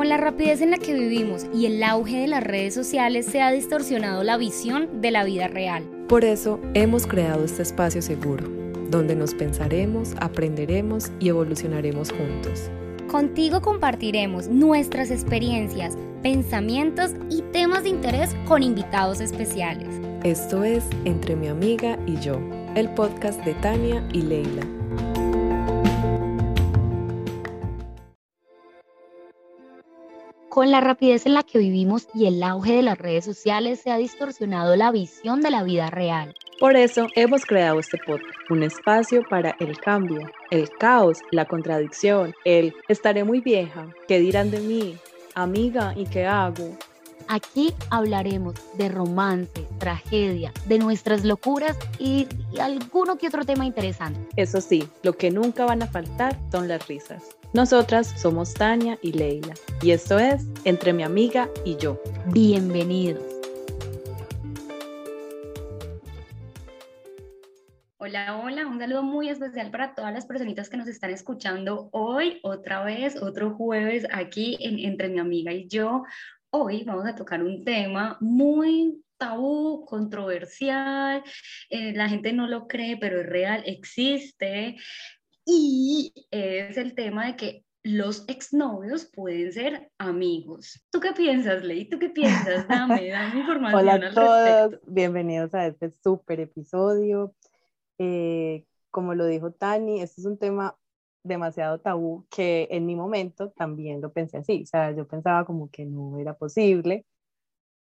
Con 0.00 0.08
la 0.08 0.16
rapidez 0.16 0.62
en 0.62 0.70
la 0.70 0.78
que 0.78 0.94
vivimos 0.94 1.44
y 1.52 1.66
el 1.66 1.82
auge 1.82 2.20
de 2.20 2.26
las 2.26 2.42
redes 2.42 2.72
sociales 2.72 3.26
se 3.26 3.42
ha 3.42 3.52
distorsionado 3.52 4.24
la 4.24 4.38
visión 4.38 5.02
de 5.02 5.10
la 5.10 5.24
vida 5.24 5.46
real. 5.46 5.84
Por 6.08 6.24
eso 6.24 6.58
hemos 6.72 7.06
creado 7.06 7.44
este 7.44 7.60
espacio 7.60 8.00
seguro, 8.00 8.48
donde 8.88 9.14
nos 9.14 9.34
pensaremos, 9.34 10.14
aprenderemos 10.18 11.12
y 11.20 11.28
evolucionaremos 11.28 12.12
juntos. 12.12 12.70
Contigo 13.08 13.60
compartiremos 13.60 14.48
nuestras 14.48 15.10
experiencias, 15.10 15.98
pensamientos 16.22 17.10
y 17.28 17.42
temas 17.52 17.82
de 17.82 17.90
interés 17.90 18.34
con 18.46 18.62
invitados 18.62 19.20
especiales. 19.20 19.88
Esto 20.24 20.64
es 20.64 20.82
Entre 21.04 21.36
mi 21.36 21.48
amiga 21.48 21.98
y 22.06 22.16
yo, 22.20 22.40
el 22.74 22.88
podcast 22.94 23.44
de 23.44 23.52
Tania 23.52 24.02
y 24.14 24.22
Leila. 24.22 24.79
Con 30.50 30.72
la 30.72 30.80
rapidez 30.80 31.26
en 31.26 31.34
la 31.34 31.44
que 31.44 31.60
vivimos 31.60 32.08
y 32.12 32.26
el 32.26 32.42
auge 32.42 32.72
de 32.72 32.82
las 32.82 32.98
redes 32.98 33.24
sociales 33.24 33.78
se 33.78 33.92
ha 33.92 33.96
distorsionado 33.98 34.74
la 34.74 34.90
visión 34.90 35.42
de 35.42 35.50
la 35.52 35.62
vida 35.62 35.90
real. 35.90 36.34
Por 36.58 36.74
eso 36.74 37.06
hemos 37.14 37.46
creado 37.46 37.78
este 37.78 37.98
podcast, 38.04 38.34
un 38.50 38.64
espacio 38.64 39.22
para 39.30 39.54
el 39.60 39.78
cambio, 39.78 40.28
el 40.50 40.68
caos, 40.70 41.18
la 41.30 41.44
contradicción, 41.44 42.34
el 42.44 42.74
estaré 42.88 43.22
muy 43.22 43.40
vieja, 43.40 43.86
¿qué 44.08 44.18
dirán 44.18 44.50
de 44.50 44.58
mí? 44.58 44.96
Amiga, 45.36 45.94
¿y 45.96 46.06
qué 46.06 46.26
hago? 46.26 46.76
Aquí 47.28 47.72
hablaremos 47.88 48.56
de 48.76 48.88
romance, 48.88 49.68
tragedia, 49.78 50.52
de 50.66 50.80
nuestras 50.80 51.24
locuras 51.24 51.78
y, 52.00 52.26
y 52.52 52.58
alguno 52.58 53.18
que 53.18 53.28
otro 53.28 53.44
tema 53.44 53.66
interesante. 53.66 54.18
Eso 54.34 54.60
sí, 54.60 54.88
lo 55.04 55.12
que 55.12 55.30
nunca 55.30 55.64
van 55.64 55.84
a 55.84 55.86
faltar 55.86 56.36
son 56.50 56.66
las 56.66 56.88
risas. 56.88 57.22
Nosotras 57.52 58.06
somos 58.16 58.54
Tania 58.54 58.96
y 59.02 59.10
Leila 59.10 59.54
y 59.82 59.90
esto 59.90 60.20
es 60.20 60.46
Entre 60.64 60.92
mi 60.92 61.02
amiga 61.02 61.48
y 61.64 61.76
yo. 61.76 62.00
Bienvenidos. 62.26 63.24
Hola, 67.96 68.36
hola, 68.38 68.68
un 68.68 68.78
saludo 68.78 69.02
muy 69.02 69.30
especial 69.30 69.72
para 69.72 69.96
todas 69.96 70.14
las 70.14 70.26
personitas 70.26 70.70
que 70.70 70.76
nos 70.76 70.86
están 70.86 71.10
escuchando 71.10 71.88
hoy, 71.90 72.38
otra 72.44 72.84
vez, 72.84 73.20
otro 73.20 73.50
jueves 73.56 74.06
aquí 74.12 74.56
en 74.60 74.78
Entre 74.78 75.08
mi 75.08 75.18
amiga 75.18 75.52
y 75.52 75.66
yo. 75.66 76.04
Hoy 76.50 76.84
vamos 76.84 77.06
a 77.08 77.16
tocar 77.16 77.42
un 77.42 77.64
tema 77.64 78.16
muy 78.20 79.02
tabú, 79.18 79.84
controversial, 79.86 81.22
eh, 81.68 81.92
la 81.94 82.08
gente 82.08 82.32
no 82.32 82.46
lo 82.46 82.68
cree, 82.68 82.96
pero 82.96 83.20
es 83.20 83.26
real, 83.26 83.62
existe, 83.66 84.76
y 85.50 86.12
es 86.30 86.76
el 86.76 86.94
tema 86.94 87.26
de 87.26 87.36
que 87.36 87.64
los 87.82 88.24
exnovios 88.28 89.06
pueden 89.06 89.52
ser 89.52 89.90
amigos. 89.98 90.86
¿Tú 90.90 91.00
qué 91.00 91.12
piensas, 91.12 91.64
Ley? 91.64 91.88
¿Tú 91.88 91.98
qué 91.98 92.10
piensas? 92.10 92.68
Dame, 92.68 93.08
dame 93.08 93.40
información 93.40 93.80
Hola 93.80 93.94
a 93.94 94.14
todos, 94.14 94.80
bienvenidos 94.86 95.54
a 95.54 95.66
este 95.66 95.90
súper 96.02 96.40
episodio. 96.40 97.34
Eh, 97.98 98.64
como 98.90 99.14
lo 99.14 99.26
dijo 99.26 99.50
Tani, 99.50 100.00
este 100.00 100.20
es 100.20 100.26
un 100.26 100.38
tema 100.38 100.76
demasiado 101.24 101.80
tabú 101.80 102.26
que 102.30 102.68
en 102.70 102.86
mi 102.86 102.94
momento 102.94 103.50
también 103.50 104.00
lo 104.00 104.12
pensé 104.12 104.38
así, 104.38 104.62
o 104.62 104.66
sea, 104.66 104.92
yo 104.92 105.06
pensaba 105.06 105.44
como 105.44 105.68
que 105.70 105.84
no 105.84 106.18
era 106.18 106.34
posible, 106.34 107.04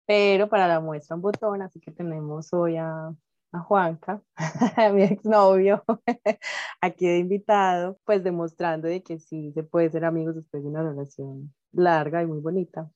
pero 0.06 0.48
para 0.48 0.68
la 0.68 0.80
muestra 0.80 1.16
un 1.16 1.22
botón, 1.22 1.62
así 1.62 1.80
que 1.80 1.90
tenemos 1.90 2.52
hoy 2.52 2.76
a 2.76 3.12
a 3.52 3.60
Juanca, 3.60 4.22
mi 4.92 5.02
exnovio, 5.02 5.84
aquí 6.80 7.06
de 7.06 7.18
invitado, 7.18 7.98
pues 8.04 8.22
demostrando 8.22 8.88
de 8.88 9.02
que 9.02 9.18
sí 9.18 9.52
se 9.52 9.62
puede 9.62 9.90
ser 9.90 10.04
amigos 10.04 10.34
después 10.34 10.62
de 10.62 10.68
una 10.68 10.82
relación 10.82 11.54
larga 11.72 12.22
y 12.22 12.26
muy 12.26 12.40
bonita. 12.40 12.90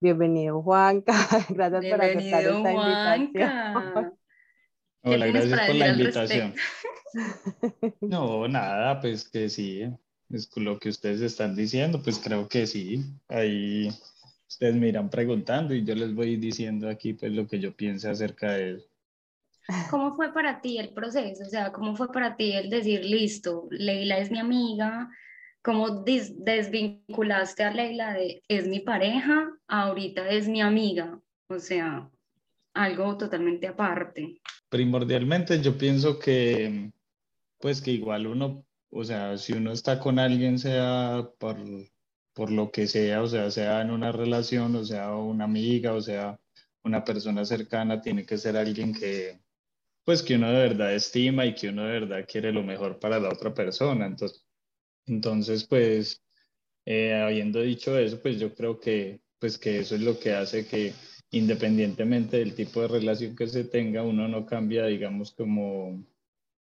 Bienvenido 0.00 0.62
Juanca, 0.62 1.12
gracias 1.50 1.84
por 1.86 2.02
aceptar 2.02 2.44
esta 2.44 2.72
invitación. 2.72 4.14
Hola, 5.02 5.26
gracias 5.26 5.60
por 5.66 5.74
la 5.76 5.88
invitación. 5.88 6.54
No, 8.00 8.48
nada, 8.48 9.00
pues 9.00 9.28
que 9.28 9.48
sí, 9.48 9.82
es 10.30 10.56
lo 10.56 10.78
que 10.78 10.90
ustedes 10.90 11.20
están 11.20 11.56
diciendo, 11.56 12.00
pues 12.02 12.18
creo 12.18 12.48
que 12.48 12.66
sí. 12.66 13.04
Ahí 13.28 13.90
ustedes 14.48 14.76
me 14.76 14.88
irán 14.88 15.10
preguntando 15.10 15.74
y 15.74 15.84
yo 15.84 15.94
les 15.94 16.14
voy 16.14 16.36
diciendo 16.36 16.88
aquí 16.88 17.14
pues 17.14 17.32
lo 17.32 17.46
que 17.46 17.58
yo 17.58 17.74
pienso 17.74 18.10
acerca 18.10 18.52
de 18.52 18.76
eso. 18.76 18.89
¿Cómo 19.90 20.14
fue 20.16 20.32
para 20.32 20.60
ti 20.60 20.78
el 20.78 20.90
proceso? 20.90 21.42
O 21.42 21.48
sea, 21.48 21.72
¿cómo 21.72 21.96
fue 21.96 22.10
para 22.12 22.36
ti 22.36 22.52
el 22.52 22.70
decir, 22.70 23.04
listo, 23.04 23.68
Leila 23.70 24.18
es 24.18 24.30
mi 24.30 24.38
amiga? 24.38 25.10
¿Cómo 25.62 26.02
desvinculaste 26.02 27.64
a 27.64 27.70
Leila 27.70 28.14
de 28.14 28.42
es 28.48 28.66
mi 28.66 28.80
pareja, 28.80 29.50
ahorita 29.68 30.28
es 30.30 30.48
mi 30.48 30.60
amiga? 30.60 31.20
O 31.48 31.58
sea, 31.58 32.08
algo 32.74 33.16
totalmente 33.16 33.66
aparte. 33.66 34.40
Primordialmente 34.68 35.60
yo 35.60 35.76
pienso 35.76 36.18
que, 36.18 36.90
pues 37.58 37.82
que 37.82 37.90
igual 37.90 38.26
uno, 38.26 38.64
o 38.90 39.04
sea, 39.04 39.36
si 39.36 39.52
uno 39.52 39.72
está 39.72 39.98
con 39.98 40.18
alguien, 40.18 40.58
sea 40.58 41.28
por, 41.38 41.58
por 42.32 42.50
lo 42.50 42.70
que 42.70 42.86
sea, 42.86 43.22
o 43.22 43.26
sea, 43.26 43.50
sea 43.50 43.82
en 43.82 43.90
una 43.90 44.12
relación, 44.12 44.74
o 44.76 44.84
sea, 44.84 45.14
una 45.14 45.44
amiga, 45.44 45.92
o 45.92 46.00
sea, 46.00 46.38
una 46.84 47.04
persona 47.04 47.44
cercana, 47.44 48.00
tiene 48.00 48.24
que 48.24 48.38
ser 48.38 48.56
alguien 48.56 48.94
que, 48.94 49.40
pues 50.10 50.24
que 50.24 50.34
uno 50.34 50.48
de 50.50 50.58
verdad 50.58 50.92
estima 50.92 51.46
y 51.46 51.54
que 51.54 51.68
uno 51.68 51.84
de 51.84 52.00
verdad 52.00 52.26
quiere 52.28 52.50
lo 52.50 52.64
mejor 52.64 52.98
para 52.98 53.20
la 53.20 53.28
otra 53.28 53.54
persona. 53.54 54.06
Entonces, 54.06 54.44
entonces 55.06 55.64
pues, 55.68 56.20
eh, 56.84 57.14
habiendo 57.14 57.60
dicho 57.60 57.96
eso, 57.96 58.20
pues 58.20 58.40
yo 58.40 58.52
creo 58.52 58.80
que, 58.80 59.20
pues 59.38 59.56
que 59.56 59.78
eso 59.78 59.94
es 59.94 60.00
lo 60.00 60.18
que 60.18 60.32
hace 60.32 60.66
que 60.66 60.94
independientemente 61.30 62.38
del 62.38 62.56
tipo 62.56 62.80
de 62.82 62.88
relación 62.88 63.36
que 63.36 63.46
se 63.46 63.62
tenga, 63.62 64.02
uno 64.02 64.26
no 64.26 64.46
cambia, 64.46 64.86
digamos, 64.86 65.30
como, 65.30 66.04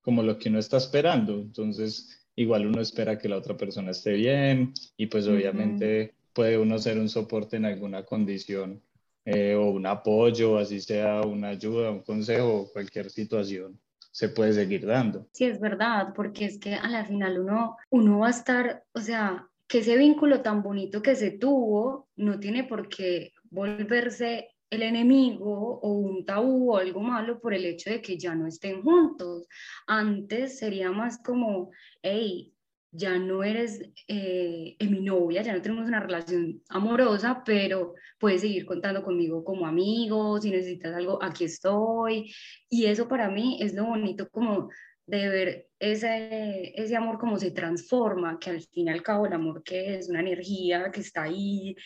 como 0.00 0.24
lo 0.24 0.40
que 0.40 0.48
uno 0.48 0.58
está 0.58 0.78
esperando. 0.78 1.34
Entonces, 1.34 2.26
igual 2.34 2.66
uno 2.66 2.80
espera 2.80 3.16
que 3.16 3.28
la 3.28 3.36
otra 3.36 3.56
persona 3.56 3.92
esté 3.92 4.14
bien 4.14 4.74
y 4.96 5.06
pues 5.06 5.28
obviamente 5.28 6.14
puede 6.32 6.58
uno 6.58 6.80
ser 6.80 6.98
un 6.98 7.08
soporte 7.08 7.58
en 7.58 7.66
alguna 7.66 8.04
condición 8.04 8.82
eh, 9.26 9.54
o 9.54 9.70
un 9.70 9.84
apoyo, 9.84 10.56
así 10.56 10.80
sea 10.80 11.20
una 11.20 11.48
ayuda, 11.48 11.90
un 11.90 12.02
consejo, 12.02 12.70
cualquier 12.72 13.10
situación 13.10 13.78
se 14.16 14.30
puede 14.30 14.54
seguir 14.54 14.86
dando. 14.86 15.28
Sí, 15.32 15.44
es 15.44 15.60
verdad, 15.60 16.14
porque 16.14 16.46
es 16.46 16.58
que 16.58 16.74
a 16.74 16.88
la 16.88 17.04
final 17.04 17.38
uno, 17.38 17.76
uno 17.90 18.20
va 18.20 18.28
a 18.28 18.30
estar, 18.30 18.82
o 18.94 19.00
sea, 19.00 19.46
que 19.68 19.80
ese 19.80 19.98
vínculo 19.98 20.40
tan 20.40 20.62
bonito 20.62 21.02
que 21.02 21.14
se 21.14 21.32
tuvo 21.32 22.08
no 22.16 22.40
tiene 22.40 22.64
por 22.64 22.88
qué 22.88 23.32
volverse 23.50 24.48
el 24.70 24.82
enemigo 24.82 25.80
o 25.80 25.92
un 25.92 26.24
tabú 26.24 26.72
o 26.72 26.78
algo 26.78 27.00
malo 27.00 27.40
por 27.40 27.52
el 27.52 27.66
hecho 27.66 27.90
de 27.90 28.00
que 28.00 28.16
ya 28.16 28.34
no 28.34 28.46
estén 28.46 28.82
juntos. 28.82 29.46
Antes 29.86 30.58
sería 30.58 30.90
más 30.92 31.18
como, 31.22 31.70
hey, 32.00 32.54
ya 32.96 33.18
no 33.18 33.44
eres 33.44 33.80
eh, 34.08 34.76
mi 34.80 35.00
novia, 35.00 35.42
ya 35.42 35.52
no 35.52 35.62
tenemos 35.62 35.86
una 35.86 36.00
relación 36.00 36.62
amorosa, 36.68 37.42
pero 37.44 37.94
puedes 38.18 38.40
seguir 38.40 38.64
contando 38.64 39.02
conmigo 39.02 39.44
como 39.44 39.66
amigo, 39.66 40.40
si 40.40 40.50
necesitas 40.50 40.94
algo, 40.94 41.22
aquí 41.22 41.44
estoy. 41.44 42.32
Y 42.68 42.86
eso 42.86 43.08
para 43.08 43.28
mí 43.28 43.58
es 43.60 43.74
lo 43.74 43.84
bonito 43.86 44.28
como 44.30 44.70
de 45.06 45.28
ver 45.28 45.68
ese, 45.78 46.72
ese 46.74 46.96
amor 46.96 47.18
como 47.18 47.38
se 47.38 47.50
transforma, 47.50 48.38
que 48.38 48.50
al 48.50 48.60
fin 48.62 48.88
y 48.88 48.90
al 48.90 49.02
cabo 49.02 49.26
el 49.26 49.32
amor 49.32 49.62
que 49.62 49.96
es 49.96 50.08
una 50.08 50.20
energía 50.20 50.90
que 50.90 51.00
está 51.00 51.24
ahí 51.24 51.76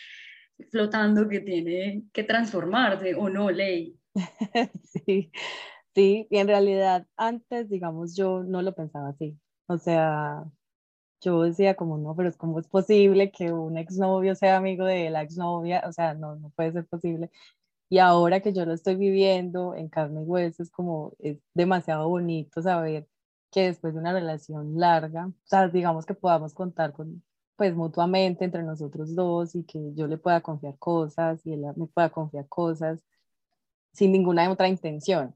flotando, 0.70 1.28
que 1.28 1.41
tiene 1.41 2.04
que 2.12 2.25
transformarse, 2.25 3.15
¿o 3.15 3.28
no, 3.28 3.50
Ley? 3.50 3.97
Sí, 4.84 5.31
sí, 5.94 6.26
y 6.31 6.37
en 6.38 6.49
realidad 6.49 7.06
antes, 7.16 7.69
digamos, 7.69 8.16
yo 8.16 8.43
no 8.43 8.62
lo 8.62 8.75
pensaba 8.75 9.10
así. 9.10 9.38
O 9.66 9.78
sea, 9.78 10.44
yo 11.20 11.43
decía 11.43 11.75
como, 11.76 11.99
no, 11.99 12.14
pero 12.17 12.28
es 12.28 12.37
como 12.37 12.58
es 12.58 12.69
posible 12.69 13.31
que 13.31 13.52
un 13.52 13.76
exnovio 13.78 14.34
sea 14.34 14.56
amigo 14.56 14.84
de 14.84 15.11
la 15.11 15.22
exnovia, 15.22 15.82
o 15.87 15.93
sea, 15.93 16.14
no, 16.14 16.37
no 16.37 16.50
puede 16.50 16.72
ser 16.72 16.87
posible. 16.87 17.31
Y 17.90 17.99
ahora 17.99 18.40
que 18.40 18.52
yo 18.52 18.64
lo 18.67 18.72
estoy 18.75 18.96
viviendo 18.96 19.75
en 19.75 19.88
carne 19.88 20.22
y 20.22 20.25
hueso, 20.25 20.62
es 20.62 20.70
como, 20.70 21.14
es 21.19 21.38
demasiado 21.55 22.08
bonito 22.08 22.62
saber 22.62 23.08
que 23.50 23.62
después 23.64 23.94
de 23.94 24.00
una 24.00 24.12
relación 24.12 24.78
larga, 24.78 25.26
o 25.28 25.34
sea, 25.44 25.69
digamos 25.69 26.06
que 26.06 26.14
podamos 26.14 26.55
contar 26.55 26.93
con, 26.93 27.22
pues 27.56 27.75
mutuamente 27.75 28.44
entre 28.44 28.62
nosotros 28.62 29.14
dos 29.14 29.55
y 29.55 29.64
que 29.64 29.93
yo 29.94 30.06
le 30.06 30.19
pueda 30.19 30.40
confiar 30.40 30.78
cosas 30.78 31.44
y 31.46 31.52
él 31.55 31.62
me 31.76 31.87
pueda 31.87 32.11
confiar 32.11 32.49
cosas 32.49 33.02
sin 33.93 34.12
ninguna 34.12 34.50
otra 34.50 34.69
intención. 34.69 35.34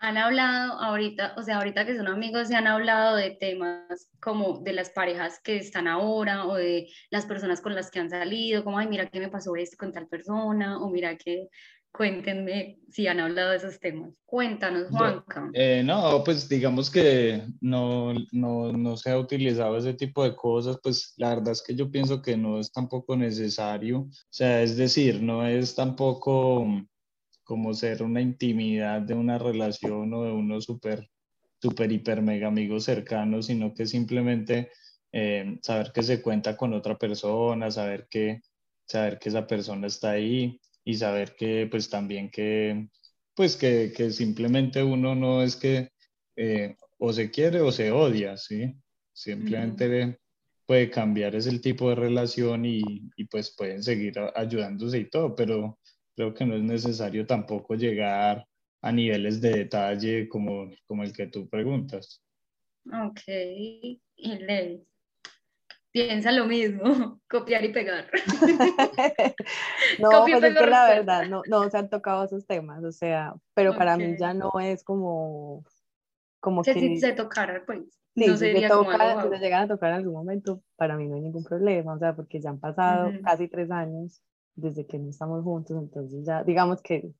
Han 0.00 0.16
hablado 0.16 0.74
ahorita, 0.80 1.34
o 1.36 1.42
sea, 1.42 1.58
ahorita 1.58 1.84
que 1.84 1.96
son 1.96 2.06
amigos, 2.06 2.48
se 2.48 2.54
han 2.54 2.66
hablado 2.66 3.16
de 3.16 3.32
temas 3.32 4.10
como 4.20 4.60
de 4.60 4.72
las 4.72 4.90
parejas 4.90 5.40
que 5.42 5.56
están 5.56 5.88
ahora 5.88 6.46
o 6.46 6.54
de 6.54 6.88
las 7.10 7.26
personas 7.26 7.60
con 7.60 7.74
las 7.74 7.90
que 7.90 7.98
han 7.98 8.10
salido, 8.10 8.62
como, 8.64 8.78
ay, 8.78 8.86
mira 8.86 9.08
qué 9.08 9.18
me 9.18 9.28
pasó 9.28 9.56
esto 9.56 9.76
con 9.76 9.92
tal 9.92 10.06
persona, 10.06 10.78
o 10.78 10.88
mira 10.88 11.16
que 11.16 11.48
Cuéntenme 11.90 12.78
si 12.90 13.06
han 13.06 13.18
hablado 13.18 13.50
de 13.50 13.56
esos 13.56 13.80
temas. 13.80 14.12
Cuéntanos, 14.24 14.88
Juanca. 14.90 15.50
Eh, 15.54 15.82
no, 15.84 16.22
pues 16.22 16.48
digamos 16.48 16.90
que 16.90 17.42
no, 17.60 18.12
no, 18.30 18.72
no 18.72 18.96
se 18.96 19.10
ha 19.10 19.18
utilizado 19.18 19.76
ese 19.76 19.94
tipo 19.94 20.22
de 20.22 20.36
cosas, 20.36 20.78
pues 20.82 21.14
la 21.16 21.30
verdad 21.30 21.52
es 21.52 21.62
que 21.62 21.74
yo 21.74 21.90
pienso 21.90 22.20
que 22.20 22.36
no 22.36 22.60
es 22.60 22.70
tampoco 22.70 23.16
necesario. 23.16 24.00
O 24.00 24.10
sea, 24.30 24.62
es 24.62 24.76
decir, 24.76 25.22
no 25.22 25.46
es 25.46 25.74
tampoco 25.74 26.66
como 27.48 27.72
ser 27.72 28.02
una 28.02 28.20
intimidad 28.20 29.00
de 29.00 29.14
una 29.14 29.38
relación 29.38 30.12
o 30.12 30.22
de 30.22 30.32
unos 30.32 30.66
súper, 30.66 31.08
súper, 31.62 31.90
hiper, 31.90 32.20
mega 32.20 32.48
amigos 32.48 32.84
cercanos, 32.84 33.46
sino 33.46 33.72
que 33.72 33.86
simplemente 33.86 34.68
eh, 35.12 35.58
saber 35.62 35.90
que 35.94 36.02
se 36.02 36.20
cuenta 36.20 36.58
con 36.58 36.74
otra 36.74 36.98
persona, 36.98 37.70
saber 37.70 38.06
que, 38.10 38.42
saber 38.86 39.18
que 39.18 39.30
esa 39.30 39.46
persona 39.46 39.86
está 39.86 40.10
ahí 40.10 40.60
y 40.84 40.96
saber 40.96 41.36
que 41.36 41.66
pues 41.70 41.88
también 41.88 42.30
que 42.30 42.90
pues 43.34 43.56
que, 43.56 43.94
que 43.96 44.10
simplemente 44.10 44.82
uno 44.82 45.14
no 45.14 45.42
es 45.42 45.56
que 45.56 45.92
eh, 46.36 46.76
o 46.98 47.14
se 47.14 47.30
quiere 47.30 47.62
o 47.62 47.72
se 47.72 47.92
odia, 47.92 48.36
¿sí? 48.36 48.74
Simplemente 49.14 50.18
puede 50.66 50.90
cambiar 50.90 51.34
ese 51.34 51.58
tipo 51.60 51.88
de 51.88 51.94
relación 51.94 52.66
y, 52.66 52.82
y, 53.16 53.24
pues 53.24 53.54
pueden 53.56 53.82
seguir 53.82 54.14
ayudándose 54.34 54.98
y 54.98 55.08
todo, 55.08 55.34
pero 55.34 55.78
creo 56.18 56.34
que 56.34 56.44
no 56.44 56.56
es 56.56 56.64
necesario 56.64 57.24
tampoco 57.24 57.76
llegar 57.76 58.44
a 58.82 58.90
niveles 58.90 59.40
de 59.40 59.50
detalle 59.50 60.28
como, 60.28 60.68
como 60.84 61.04
el 61.04 61.12
que 61.12 61.28
tú 61.28 61.48
preguntas. 61.48 62.24
Ok, 62.86 63.20
y 63.28 64.00
Ley 64.16 64.84
piensa 65.92 66.32
lo 66.32 66.46
mismo, 66.46 67.20
copiar 67.30 67.64
y 67.64 67.72
pegar. 67.72 68.10
no, 70.00 70.10
pues 70.24 70.42
es 70.42 70.58
que 70.58 70.66
la 70.66 70.88
verdad, 70.88 71.28
no, 71.28 71.42
no 71.46 71.70
se 71.70 71.78
han 71.78 71.88
tocado 71.88 72.24
esos 72.24 72.44
temas, 72.48 72.82
o 72.82 72.90
sea, 72.90 73.34
pero 73.54 73.76
para 73.76 73.96
mí 73.96 74.16
ya 74.18 74.34
no 74.34 74.50
es 74.60 74.82
como, 74.82 75.62
como 76.40 76.64
que... 76.64 76.74
Si 76.74 76.98
se 76.98 77.12
tocara, 77.12 77.62
pues, 77.64 77.84
sí, 78.16 78.26
no 78.26 78.36
sería 78.36 78.56
si 78.56 78.62
se, 78.62 78.68
toca, 78.70 79.22
si 79.22 79.28
se 79.28 79.38
llegan 79.38 79.62
a 79.62 79.68
tocar 79.68 79.90
en 79.90 79.98
algún 79.98 80.14
momento, 80.14 80.64
para 80.74 80.96
mí 80.96 81.06
no 81.06 81.14
hay 81.14 81.20
ningún 81.20 81.44
problema, 81.44 81.94
o 81.94 81.98
sea, 82.00 82.16
porque 82.16 82.40
ya 82.40 82.50
han 82.50 82.58
pasado 82.58 83.12
casi 83.22 83.46
tres 83.46 83.70
años 83.70 84.20
desde 84.60 84.86
que 84.86 84.98
no 84.98 85.10
estamos 85.10 85.42
juntos, 85.44 85.76
entonces 85.76 86.24
ya, 86.26 86.42
digamos 86.44 86.82
que 86.82 87.12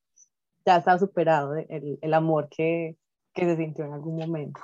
ya 0.65 0.77
está 0.77 0.99
superado 0.99 1.55
el, 1.57 1.99
el 2.01 2.15
amor 2.15 2.49
que, 2.49 2.97
que 3.33 3.45
se 3.45 3.57
sintió 3.57 3.85
en 3.85 3.93
algún 3.93 4.17
momento. 4.17 4.61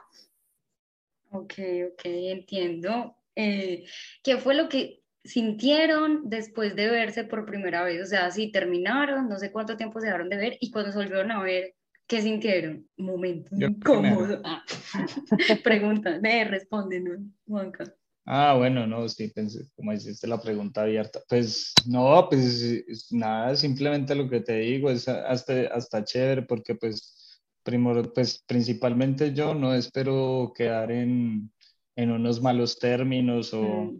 Ok, 1.30 1.54
ok, 1.92 2.02
entiendo 2.04 3.16
eh, 3.36 3.84
¿qué 4.22 4.38
fue 4.38 4.54
lo 4.54 4.68
que 4.68 5.02
sintieron 5.24 6.28
después 6.28 6.76
de 6.76 6.88
verse 6.88 7.24
por 7.24 7.46
primera 7.46 7.82
vez? 7.82 8.02
O 8.02 8.06
sea, 8.06 8.30
si 8.30 8.52
terminaron, 8.52 9.28
no 9.28 9.38
sé 9.38 9.50
cuánto 9.50 9.76
tiempo 9.76 10.00
se 10.00 10.06
dejaron 10.06 10.28
de 10.28 10.36
ver 10.36 10.56
y 10.60 10.70
cuando 10.70 10.92
se 10.92 10.98
volvieron 10.98 11.32
a 11.32 11.42
ver, 11.42 11.74
¿qué 12.06 12.22
sintieron? 12.22 12.86
Momento 12.96 13.50
incómodo. 13.56 14.40
Ah. 14.44 14.62
Pregunta, 15.64 16.18
me 16.20 16.44
responden, 16.44 17.34
Juanca. 17.46 17.92
Ah, 18.26 18.54
bueno, 18.56 18.86
no, 18.86 19.06
sí, 19.08 19.28
pensé, 19.28 19.66
como 19.76 19.92
hiciste 19.92 20.26
la 20.26 20.40
pregunta 20.40 20.82
abierta. 20.82 21.20
Pues 21.28 21.74
no, 21.86 22.26
pues 22.30 23.06
nada, 23.10 23.54
simplemente 23.54 24.14
lo 24.14 24.28
que 24.30 24.40
te 24.40 24.58
digo 24.60 24.90
es 24.90 25.08
hasta, 25.08 25.66
hasta 25.68 26.04
chévere 26.04 26.42
porque 26.42 26.74
pues, 26.74 27.42
primero, 27.62 28.02
pues 28.14 28.42
principalmente 28.46 29.34
yo 29.34 29.54
no 29.54 29.74
espero 29.74 30.52
quedar 30.56 30.90
en, 30.90 31.52
en 31.96 32.10
unos 32.12 32.40
malos 32.40 32.78
términos 32.78 33.52
mm. 33.52 33.56
o, 33.56 33.98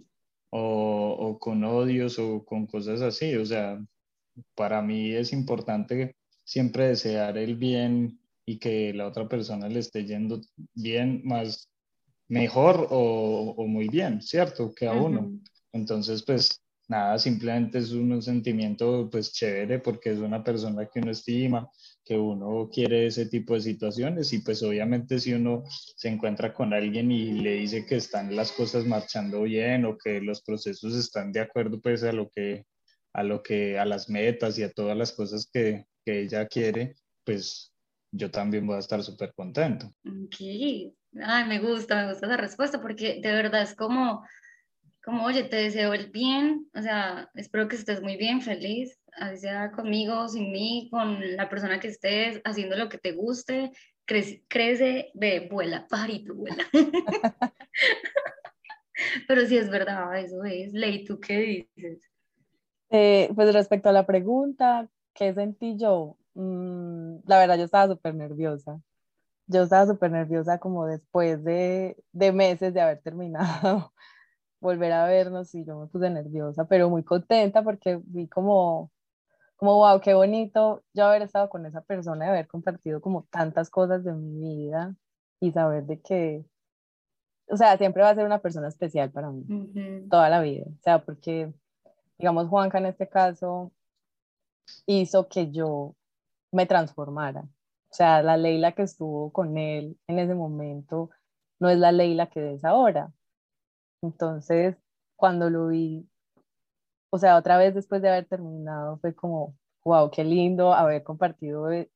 o, 0.50 1.38
con 1.38 1.62
odios 1.65 2.19
o 2.19 2.44
con 2.47 2.67
cosas 2.67 3.03
así. 3.03 3.35
O 3.37 3.44
sea, 3.44 3.79
para 4.55 4.81
mí 4.82 5.12
es 5.12 5.32
importante 5.32 6.17
siempre 6.44 6.88
desear 6.88 7.37
el 7.38 7.56
bien 7.56 8.21
y 8.47 8.59
que 8.59 8.93
la 8.94 9.06
otra 9.06 9.29
persona 9.29 9.69
le 9.69 9.81
esté 9.81 10.05
yendo 10.06 10.41
bien, 10.75 11.23
más 11.25 11.71
mejor 12.29 12.88
o, 12.91 13.55
o 13.56 13.67
muy 13.67 13.88
bien, 13.88 14.23
¿cierto? 14.23 14.73
Que 14.75 14.87
a 14.87 14.93
uno. 14.93 15.38
Entonces, 15.73 16.23
pues 16.25 16.62
nada, 16.88 17.19
simplemente 17.19 17.79
es 17.79 17.93
un 17.93 18.21
sentimiento 18.23 19.09
pues 19.11 19.32
chévere 19.32 19.79
porque 19.79 20.12
es 20.12 20.19
una 20.19 20.43
persona 20.44 20.87
que 20.87 21.00
uno 21.00 21.11
estima, 21.11 21.69
que 22.05 22.17
uno 22.17 22.69
quiere 22.73 23.06
ese 23.06 23.26
tipo 23.26 23.55
de 23.55 23.61
situaciones 23.61 24.32
y 24.32 24.41
pues 24.41 24.62
obviamente 24.62 25.19
si 25.19 25.32
uno 25.32 25.65
se 25.97 26.09
encuentra 26.09 26.53
con 26.53 26.75
alguien 26.75 27.11
y 27.11 27.32
le 27.32 27.55
dice 27.55 27.87
que 27.87 27.97
están 27.97 28.37
las 28.37 28.53
cosas 28.53 28.85
marchando 28.87 29.43
bien 29.43 29.85
o 29.85 29.97
que 29.97 30.21
los 30.21 30.43
procesos 30.43 30.94
están 30.94 31.32
de 31.32 31.41
acuerdo 31.41 31.81
pues 31.81 32.03
a 32.05 32.12
lo 32.12 32.29
que 32.31 32.67
a 33.15 33.23
lo 33.23 33.43
que 33.43 33.79
a 33.79 33.85
las 33.85 34.11
metas 34.11 34.59
y 34.59 34.65
a 34.65 34.73
todas 34.73 34.97
las 34.97 35.12
cosas 35.12 35.49
que, 35.50 35.87
que 36.05 36.23
ella 36.23 36.47
quiere, 36.47 36.97
pues 37.25 37.73
yo 38.14 38.31
también 38.31 38.66
voy 38.66 38.76
a 38.76 38.81
estar 38.81 39.02
súper 39.02 39.32
contento. 39.34 39.87
Ok, 40.06 40.37
Ay, 41.22 41.44
me 41.46 41.61
gusta, 41.61 41.94
me 41.96 42.11
gusta 42.11 42.26
esa 42.26 42.37
respuesta 42.37 42.81
porque 42.81 43.20
de 43.20 43.32
verdad 43.32 43.62
es 43.62 43.75
como 43.75 44.25
como, 45.05 45.25
oye, 45.25 45.44
te 45.44 45.56
deseo 45.56 45.93
el 45.93 46.11
bien, 46.11 46.66
o 46.75 46.81
sea, 46.81 47.31
espero 47.34 47.69
que 47.69 47.76
estés 47.76 48.00
muy 48.00 48.16
bien, 48.16 48.40
feliz, 48.40 48.99
así 49.12 49.43
sea 49.43 49.70
conmigo, 49.70 50.28
sin 50.28 50.50
mí, 50.50 50.88
con 50.90 51.37
la 51.37 51.49
persona 51.50 51.78
que 51.78 51.88
estés, 51.88 52.40
haciendo 52.44 52.75
lo 52.76 52.88
que 52.88 52.96
te 52.96 53.12
guste, 53.12 53.70
crece, 54.06 54.43
crece 54.49 55.11
ve, 55.12 55.46
vuela, 55.50 55.87
pajarito, 55.88 56.34
vuela. 56.34 56.64
Pero 59.28 59.46
sí 59.46 59.58
es 59.58 59.69
verdad, 59.69 60.19
eso 60.19 60.43
es. 60.44 60.72
Ley, 60.72 61.05
¿tú 61.05 61.20
qué 61.20 61.66
dices? 61.76 62.11
Eh, 62.90 63.31
pues 63.34 63.52
respecto 63.52 63.90
a 63.90 63.93
la 63.93 64.06
pregunta, 64.06 64.88
¿qué 65.12 65.34
sentí 65.34 65.76
yo? 65.76 66.16
Mm, 66.34 67.19
la 67.26 67.38
verdad, 67.38 67.56
yo 67.58 67.64
estaba 67.64 67.92
súper 67.92 68.14
nerviosa. 68.14 68.81
Yo 69.46 69.62
estaba 69.62 69.86
súper 69.86 70.10
nerviosa 70.10 70.58
como 70.58 70.86
después 70.86 71.44
de, 71.44 71.96
de 72.12 72.32
meses 72.32 72.75
de 72.75 72.81
haber 72.81 73.00
terminado 73.02 73.92
volver 74.60 74.92
a 74.92 75.06
vernos 75.06 75.54
y 75.54 75.64
yo 75.64 75.78
me 75.78 75.86
puse 75.88 76.08
nerviosa, 76.08 76.66
pero 76.66 76.88
muy 76.88 77.04
contenta 77.04 77.62
porque 77.62 78.00
vi 78.04 78.28
como, 78.28 78.90
como, 79.56 79.76
wow, 79.76 80.00
qué 80.00 80.14
bonito 80.14 80.82
yo 80.94 81.04
haber 81.04 81.20
estado 81.22 81.50
con 81.50 81.66
esa 81.66 81.82
persona 81.82 82.25
y 82.25 82.28
haber 82.31 82.48
compartido 82.48 83.02
como 83.02 83.25
tantas 83.30 83.69
cosas 83.69 84.02
de 84.04 84.14
mi 84.14 84.38
vida 84.38 84.96
y 85.38 85.52
saber 85.52 85.84
de 85.84 86.00
que, 86.00 86.46
o 87.48 87.58
sea, 87.58 87.76
siempre 87.76 88.02
va 88.02 88.10
a 88.10 88.14
ser 88.14 88.25
una 88.25 88.40
persona 88.40 88.69
especial 88.69 89.10
para 89.10 89.30
mí, 89.30 89.44
toda 90.08 90.30
la 90.30 90.40
vida, 90.40 90.64
o 90.66 90.82
sea, 90.82 91.04
porque, 91.04 91.52
digamos, 92.16 92.48
Juanca 92.48 92.78
en 92.78 92.87
este 92.87 93.06
caso 93.06 93.70
hizo 94.87 95.28
que 95.28 95.50
yo 95.50 95.94
me 96.54 96.66
transformara. 96.66 97.42
O 97.90 97.94
sea, 97.94 98.22
la 98.22 98.36
Leila 98.36 98.72
que 98.72 98.82
estuvo 98.82 99.32
con 99.32 99.58
él 99.58 99.98
en 100.08 100.18
ese 100.18 100.34
momento 100.34 101.10
no 101.60 101.68
es 101.70 101.78
la 101.78 101.92
Leila 101.92 102.28
que 102.28 102.54
es 102.54 102.64
ahora. 102.64 103.12
Entonces, 104.02 104.76
cuando 105.16 105.50
lo 105.50 105.68
vi, 105.68 106.08
o 107.11 107.18
sea, 107.18 107.37
otra 107.37 107.56
vez 107.58 107.75
después 107.75 108.02
de 108.02 108.08
haber 108.11 108.26
terminado, 108.26 108.99
fue 108.99 109.14
como, 109.14 109.56
wow, 109.84 110.11
qué 110.11 110.25
lindo 110.25 110.75
haber 110.75 111.04
compartido, 111.04 111.70
eh, 111.70 111.90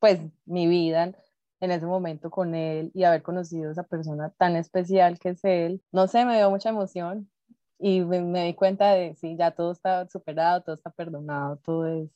pues, 0.00 0.20
mi 0.46 0.66
vida 0.68 1.12
en 1.60 1.70
ese 1.70 1.86
momento 1.86 2.30
con 2.30 2.54
él 2.54 2.90
y 2.94 3.04
haber 3.04 3.22
conocido 3.22 3.70
esa 3.70 3.84
persona 3.84 4.30
tan 4.38 4.56
especial 4.56 5.18
que 5.18 5.30
es 5.30 5.44
él. 5.44 5.82
No 5.92 6.08
sé, 6.08 6.24
me 6.24 6.36
dio 6.38 6.50
mucha 6.50 6.70
emoción 6.70 7.30
y 7.78 8.02
me, 8.02 8.44
di 8.46 8.54
cuenta 8.54 8.92
de, 8.94 9.14
sí, 9.16 9.36
ya 9.36 9.52
todo 9.52 9.72
está 9.72 10.08
superado, 10.08 10.62
todo 10.62 10.74
está 10.76 10.90
perdonado, 10.90 11.58
todo 11.58 11.86
es... 11.86 12.10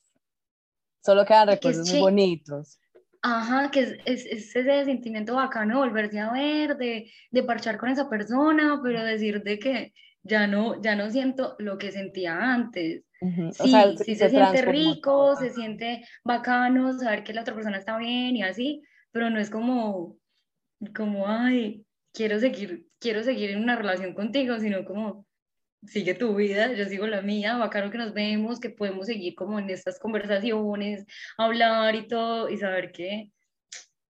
Solo 1.05 1.23
quedan 1.23 1.49
recuerdos 1.49 1.87
muy 1.91 1.99
bonitos. 1.99 2.79
Ajá, 3.21 3.69
que 3.69 3.81
es, 3.81 4.25
es, 4.25 4.55
ese 4.55 4.85
sentimiento 4.85 5.35
bacano, 5.35 5.77
volverse 5.77 6.19
a 6.19 6.31
ver, 6.31 6.77
de, 6.77 7.11
de, 7.29 7.43
parchar 7.43 7.77
con 7.77 7.89
esa 7.89 8.09
persona, 8.09 8.79
pero 8.83 9.03
decir 9.03 9.43
de 9.43 9.59
que 9.59 9.93
ya 10.23 10.47
no, 10.47 10.81
ya 10.81 10.95
no 10.95 11.11
siento 11.11 11.55
lo 11.59 11.77
que 11.77 11.91
sentía 11.91 12.35
antes. 12.37 13.03
Sí, 13.19 13.73
sí 14.03 14.15
se, 14.15 14.29
siente 14.29 14.63
rico, 14.63 15.35
se 15.35 15.51
siente 15.51 16.05
bacano 16.23 16.97
saber 16.97 17.23
que 17.23 17.33
la 17.33 17.41
otra 17.41 17.53
persona 17.53 17.77
está 17.77 17.97
bien 17.97 18.35
y 18.35 18.41
así, 18.41 18.81
pero 19.11 19.29
no 19.29 19.39
es 19.39 19.51
como, 19.51 20.17
como, 20.95 21.27
ay, 21.27 21.85
quiero 22.13 22.39
seguir, 22.39 22.87
quiero 22.99 23.23
seguir 23.23 23.51
en 23.51 23.61
una 23.61 23.75
relación 23.75 24.15
contigo, 24.15 24.59
sino 24.59 24.85
como, 24.85 25.27
sigue 25.87 26.13
tu 26.13 26.35
vida, 26.35 26.73
yo 26.73 26.85
sigo 26.85 27.07
la 27.07 27.21
mía, 27.21 27.57
bacano 27.57 27.91
que 27.91 27.97
nos 27.97 28.13
vemos, 28.13 28.59
que 28.59 28.69
podemos 28.69 29.07
seguir 29.07 29.35
como 29.35 29.59
en 29.59 29.69
estas 29.69 29.99
conversaciones, 29.99 31.05
hablar 31.37 31.95
y 31.95 32.07
todo, 32.07 32.49
y 32.49 32.57
saber 32.57 32.91
que, 32.91 33.31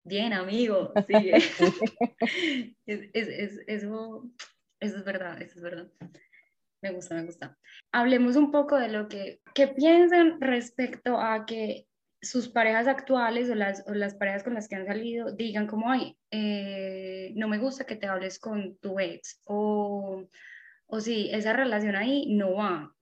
bien, 0.05 0.33
amigo, 0.33 0.93
sigue. 1.07 1.37
es, 2.87 3.01
es, 3.13 3.29
es, 3.29 3.61
eso, 3.67 4.29
eso 4.81 4.97
es 4.97 5.05
verdad, 5.05 5.41
eso 5.43 5.57
es 5.57 5.63
verdad. 5.63 5.89
Me 6.83 6.91
gusta, 6.93 7.15
me 7.15 7.25
gusta. 7.25 7.59
Hablemos 7.93 8.37
un 8.37 8.53
poco 8.53 8.79
de 8.79 8.89
lo 8.89 9.09
que, 9.09 9.41
que 9.55 9.69
piensan 9.69 10.41
respecto 10.41 11.19
a 11.19 11.47
que 11.47 11.87
sus 12.23 12.49
parejas 12.49 12.87
actuales 12.87 13.51
o 13.51 13.55
las, 13.55 13.85
o 13.87 13.95
las 13.95 14.15
parejas 14.15 14.43
con 14.43 14.55
las 14.55 14.69
que 14.69 14.77
han 14.77 14.87
salido 14.87 15.33
digan 15.33 15.67
como, 15.67 15.91
ay, 15.91 16.17
eh, 16.31 17.33
no 17.35 17.49
me 17.49 17.59
gusta 17.59 17.87
que 17.87 17.97
te 17.97 18.07
hables 18.07 18.39
con 18.39 18.77
tu 18.79 18.99
ex 18.99 19.41
o 19.45 20.25
o 20.87 21.01
si 21.01 21.31
esa 21.31 21.53
relación 21.53 21.97
ahí 21.97 22.27
no 22.35 22.55
va. 22.55 22.97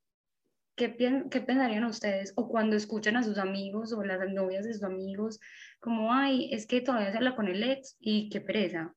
¿qué, 0.77 0.97
¿qué 1.31 1.41
pensarían 1.41 1.85
ustedes? 1.85 2.33
O 2.37 2.49
cuando 2.49 2.77
escuchan 2.77 3.17
a 3.17 3.23
sus 3.23 3.39
amigos 3.39 3.93
o 3.93 4.03
las 4.05 4.29
novias 4.31 4.65
de 4.65 4.75
sus 4.75 4.83
amigos, 4.83 5.41
como, 5.81 6.13
ay, 6.13 6.53
es 6.53 6.67
que 6.67 6.81
todavía 6.81 7.11
se 7.11 7.19
habla 7.19 7.37
con 7.37 7.49
el 7.49 7.63
ex 7.63 7.97
y 8.01 8.29
qué 8.31 8.41
pereza. 8.41 8.95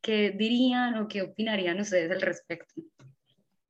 ¿Qué 0.00 0.30
dirían 0.30 0.96
o 0.98 1.08
qué 1.08 1.22
opinarían 1.22 1.80
ustedes 1.80 2.10
al 2.10 2.20
respecto? 2.20 2.74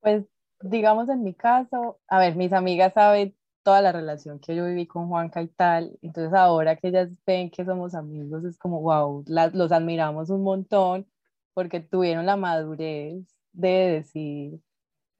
Pues 0.01 0.25
digamos 0.61 1.09
en 1.09 1.23
mi 1.23 1.33
caso, 1.33 1.99
a 2.07 2.19
ver, 2.19 2.35
mis 2.35 2.53
amigas 2.53 2.93
saben 2.93 3.35
toda 3.63 3.81
la 3.81 3.91
relación 3.91 4.39
que 4.39 4.55
yo 4.55 4.65
viví 4.65 4.85
con 4.87 5.07
Juanca 5.07 5.41
y 5.41 5.47
tal, 5.47 5.97
entonces 6.01 6.33
ahora 6.33 6.77
que 6.77 6.87
ellas 6.87 7.09
ven 7.25 7.49
que 7.49 7.65
somos 7.65 7.95
amigos 7.95 8.45
es 8.45 8.57
como, 8.57 8.81
wow, 8.81 9.25
los 9.27 9.71
admiramos 9.71 10.29
un 10.29 10.43
montón 10.43 11.05
porque 11.53 11.81
tuvieron 11.81 12.25
la 12.25 12.37
madurez 12.37 13.36
de 13.53 13.69
decir, 13.69 14.61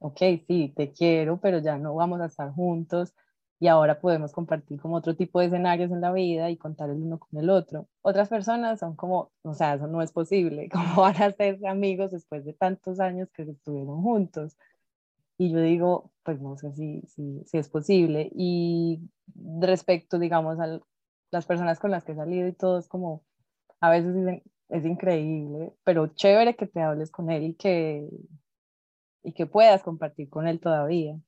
ok, 0.00 0.18
sí, 0.46 0.72
te 0.76 0.92
quiero, 0.92 1.40
pero 1.40 1.58
ya 1.60 1.78
no 1.78 1.94
vamos 1.94 2.20
a 2.20 2.26
estar 2.26 2.52
juntos 2.52 3.14
y 3.60 3.66
ahora 3.68 4.00
podemos 4.00 4.32
compartir 4.32 4.80
como 4.80 4.96
otro 4.96 5.16
tipo 5.16 5.40
de 5.40 5.46
escenarios 5.46 5.90
en 5.90 6.00
la 6.00 6.12
vida 6.12 6.50
y 6.50 6.56
contar 6.56 6.90
el 6.90 7.02
uno 7.02 7.18
con 7.18 7.40
el 7.40 7.50
otro. 7.50 7.88
Otras 8.02 8.28
personas 8.28 8.78
son 8.80 8.94
como, 8.96 9.32
o 9.42 9.54
sea, 9.54 9.74
eso 9.74 9.86
no 9.88 10.00
es 10.02 10.12
posible, 10.12 10.68
¿cómo 10.72 11.02
van 11.02 11.20
a 11.22 11.32
ser 11.32 11.64
amigos 11.66 12.12
después 12.12 12.44
de 12.44 12.52
tantos 12.54 13.00
años 13.00 13.30
que 13.32 13.42
estuvieron 13.42 14.02
juntos? 14.02 14.56
Y 15.38 15.50
yo 15.52 15.60
digo, 15.60 16.12
pues 16.24 16.40
no 16.40 16.56
sé 16.56 16.72
si, 16.72 17.02
si, 17.08 17.42
si 17.46 17.58
es 17.58 17.68
posible. 17.68 18.30
Y 18.34 19.00
respecto, 19.60 20.18
digamos, 20.18 20.58
a 20.60 20.80
las 21.30 21.46
personas 21.46 21.78
con 21.78 21.90
las 21.90 22.04
que 22.04 22.12
he 22.12 22.16
salido 22.16 22.48
y 22.48 22.52
todo, 22.52 22.78
es 22.78 22.88
como, 22.88 23.24
a 23.80 23.90
veces 23.90 24.14
dicen, 24.14 24.42
es 24.68 24.84
increíble, 24.84 25.72
pero 25.84 26.08
chévere 26.08 26.54
que 26.56 26.66
te 26.66 26.80
hables 26.80 27.10
con 27.10 27.30
él 27.30 27.44
y 27.44 27.54
que, 27.54 28.06
y 29.22 29.32
que 29.32 29.46
puedas 29.46 29.82
compartir 29.82 30.28
con 30.28 30.46
él 30.46 30.60
todavía. 30.60 31.18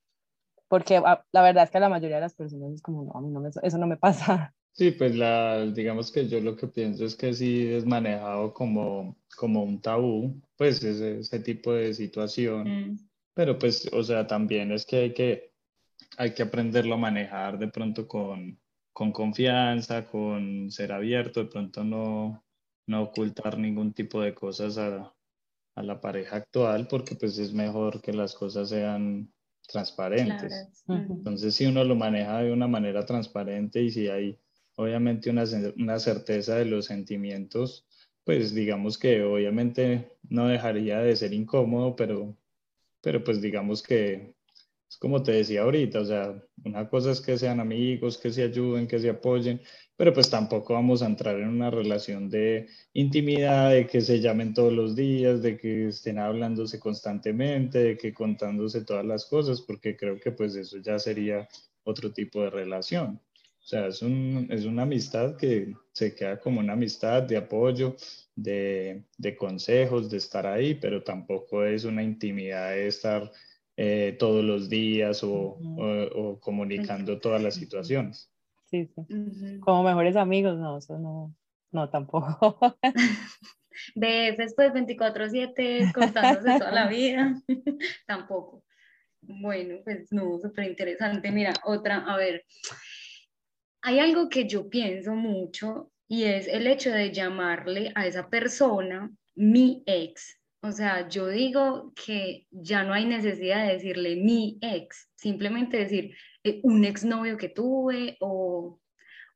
Porque 0.68 0.98
ah, 0.98 1.24
la 1.32 1.42
verdad 1.42 1.64
es 1.64 1.70
que 1.70 1.78
a 1.78 1.80
la 1.80 1.88
mayoría 1.88 2.16
de 2.16 2.22
las 2.22 2.34
personas 2.34 2.72
es 2.74 2.82
como, 2.82 3.04
no, 3.04 3.12
a 3.12 3.20
mí 3.20 3.30
no 3.30 3.40
me, 3.40 3.48
eso 3.48 3.78
no 3.78 3.86
me 3.86 3.96
pasa. 3.96 4.54
Sí, 4.72 4.92
pues 4.92 5.16
la, 5.16 5.66
digamos 5.66 6.12
que 6.12 6.28
yo 6.28 6.40
lo 6.40 6.54
que 6.54 6.68
pienso 6.68 7.04
es 7.04 7.16
que 7.16 7.34
sí 7.34 7.66
es 7.66 7.84
manejado 7.84 8.54
como, 8.54 9.18
como 9.36 9.64
un 9.64 9.82
tabú, 9.82 10.40
pues 10.56 10.82
ese, 10.84 11.18
ese 11.18 11.40
tipo 11.40 11.72
de 11.72 11.92
situación. 11.92 12.92
Mm. 12.92 12.98
Pero 13.34 13.58
pues, 13.58 13.90
o 13.92 14.02
sea, 14.04 14.28
también 14.28 14.70
es 14.70 14.86
que 14.86 14.96
hay 14.96 15.12
que, 15.12 15.52
hay 16.16 16.34
que 16.34 16.44
aprenderlo 16.44 16.94
a 16.94 16.98
manejar 16.98 17.58
de 17.58 17.66
pronto 17.66 18.06
con, 18.06 18.60
con 18.92 19.10
confianza, 19.10 20.06
con 20.06 20.70
ser 20.70 20.92
abierto, 20.92 21.40
de 21.40 21.50
pronto 21.50 21.82
no, 21.82 22.44
no 22.90 23.02
ocultar 23.02 23.56
ningún 23.56 23.92
tipo 23.92 24.20
de 24.20 24.34
cosas 24.34 24.76
a, 24.76 25.14
a 25.76 25.82
la 25.82 26.00
pareja 26.00 26.36
actual, 26.36 26.88
porque 26.88 27.14
pues 27.14 27.38
es 27.38 27.52
mejor 27.52 28.02
que 28.02 28.12
las 28.12 28.34
cosas 28.34 28.68
sean 28.68 29.32
transparentes. 29.68 30.52
Entonces, 30.88 31.54
si 31.54 31.66
uno 31.66 31.84
lo 31.84 31.94
maneja 31.94 32.42
de 32.42 32.52
una 32.52 32.66
manera 32.66 33.06
transparente 33.06 33.80
y 33.80 33.90
si 33.92 34.08
hay 34.08 34.38
obviamente 34.74 35.30
una, 35.30 35.44
una, 35.76 35.98
certeza 36.00 36.56
de 36.56 36.64
los 36.64 36.86
sentimientos, 36.86 37.86
pues 38.24 38.54
digamos 38.54 38.98
que 38.98 39.22
obviamente 39.22 40.16
no 40.28 40.48
dejaría 40.48 40.98
de 40.98 41.14
ser 41.14 41.32
incómodo, 41.32 41.94
pero, 41.94 42.36
pero 43.00 43.22
pues 43.22 43.40
digamos 43.40 43.82
que 43.82 44.34
es 44.90 44.98
como 44.98 45.22
te 45.22 45.30
decía 45.30 45.62
ahorita, 45.62 46.00
o 46.00 46.04
sea, 46.04 46.42
una 46.64 46.88
cosa 46.88 47.12
es 47.12 47.20
que 47.20 47.38
sean 47.38 47.60
amigos, 47.60 48.18
que 48.18 48.32
se 48.32 48.42
ayuden, 48.42 48.88
que 48.88 48.98
se 48.98 49.08
apoyen, 49.10 49.60
pero 49.96 50.12
pues 50.12 50.28
tampoco 50.28 50.74
vamos 50.74 51.00
a 51.00 51.06
entrar 51.06 51.38
en 51.38 51.48
una 51.48 51.70
relación 51.70 52.28
de 52.28 52.66
intimidad, 52.92 53.70
de 53.70 53.86
que 53.86 54.00
se 54.00 54.18
llamen 54.18 54.52
todos 54.52 54.72
los 54.72 54.96
días, 54.96 55.42
de 55.42 55.56
que 55.56 55.88
estén 55.88 56.18
hablándose 56.18 56.80
constantemente, 56.80 57.78
de 57.78 57.96
que 57.96 58.12
contándose 58.12 58.84
todas 58.84 59.04
las 59.04 59.26
cosas, 59.26 59.60
porque 59.62 59.96
creo 59.96 60.18
que 60.18 60.32
pues 60.32 60.56
eso 60.56 60.78
ya 60.78 60.98
sería 60.98 61.48
otro 61.84 62.12
tipo 62.12 62.42
de 62.42 62.50
relación. 62.50 63.20
O 63.62 63.66
sea, 63.70 63.86
es, 63.86 64.02
un, 64.02 64.48
es 64.50 64.64
una 64.64 64.82
amistad 64.82 65.36
que 65.36 65.72
se 65.92 66.16
queda 66.16 66.40
como 66.40 66.58
una 66.58 66.72
amistad 66.72 67.22
de 67.22 67.36
apoyo, 67.36 67.94
de, 68.34 69.04
de 69.18 69.36
consejos, 69.36 70.10
de 70.10 70.16
estar 70.16 70.46
ahí, 70.48 70.74
pero 70.74 71.04
tampoco 71.04 71.64
es 71.64 71.84
una 71.84 72.02
intimidad 72.02 72.70
de 72.70 72.88
estar 72.88 73.30
eh, 73.82 74.16
todos 74.18 74.44
los 74.44 74.68
días 74.68 75.22
o, 75.24 75.30
o 75.30 76.38
comunicando 76.40 77.18
todas 77.18 77.42
las 77.42 77.54
situaciones 77.54 78.30
sí, 78.70 78.86
sí. 78.86 79.60
Como 79.60 79.82
mejores 79.82 80.16
amigos, 80.16 80.56
no, 80.58 80.78
eso 80.78 80.98
no, 80.98 81.34
no 81.72 81.90
tampoco. 81.90 82.58
BFs 83.94 84.54
pues 84.54 84.72
24/7 84.72 85.92
contándose 85.92 86.58
toda 86.58 86.70
la 86.70 86.86
vida, 86.88 87.34
tampoco. 88.06 88.64
Bueno, 89.22 89.76
pues 89.84 90.12
no, 90.12 90.38
súper 90.38 90.64
interesante. 90.64 91.30
Mira, 91.30 91.52
otra, 91.64 91.98
a 91.98 92.16
ver, 92.16 92.44
hay 93.82 93.98
algo 93.98 94.28
que 94.28 94.46
yo 94.46 94.68
pienso 94.68 95.14
mucho 95.14 95.90
y 96.08 96.24
es 96.24 96.48
el 96.48 96.66
hecho 96.66 96.90
de 96.90 97.12
llamarle 97.12 97.92
a 97.94 98.06
esa 98.06 98.28
persona 98.28 99.10
mi 99.34 99.82
ex. 99.86 100.39
O 100.62 100.72
sea, 100.72 101.08
yo 101.08 101.28
digo 101.28 101.92
que 101.94 102.46
ya 102.50 102.84
no 102.84 102.92
hay 102.92 103.06
necesidad 103.06 103.66
de 103.66 103.74
decirle 103.74 104.16
mi 104.16 104.58
ex, 104.60 105.08
simplemente 105.14 105.78
decir 105.78 106.14
eh, 106.44 106.60
un 106.62 106.84
exnovio 106.84 107.38
que 107.38 107.48
tuve 107.48 108.16
o, 108.20 108.78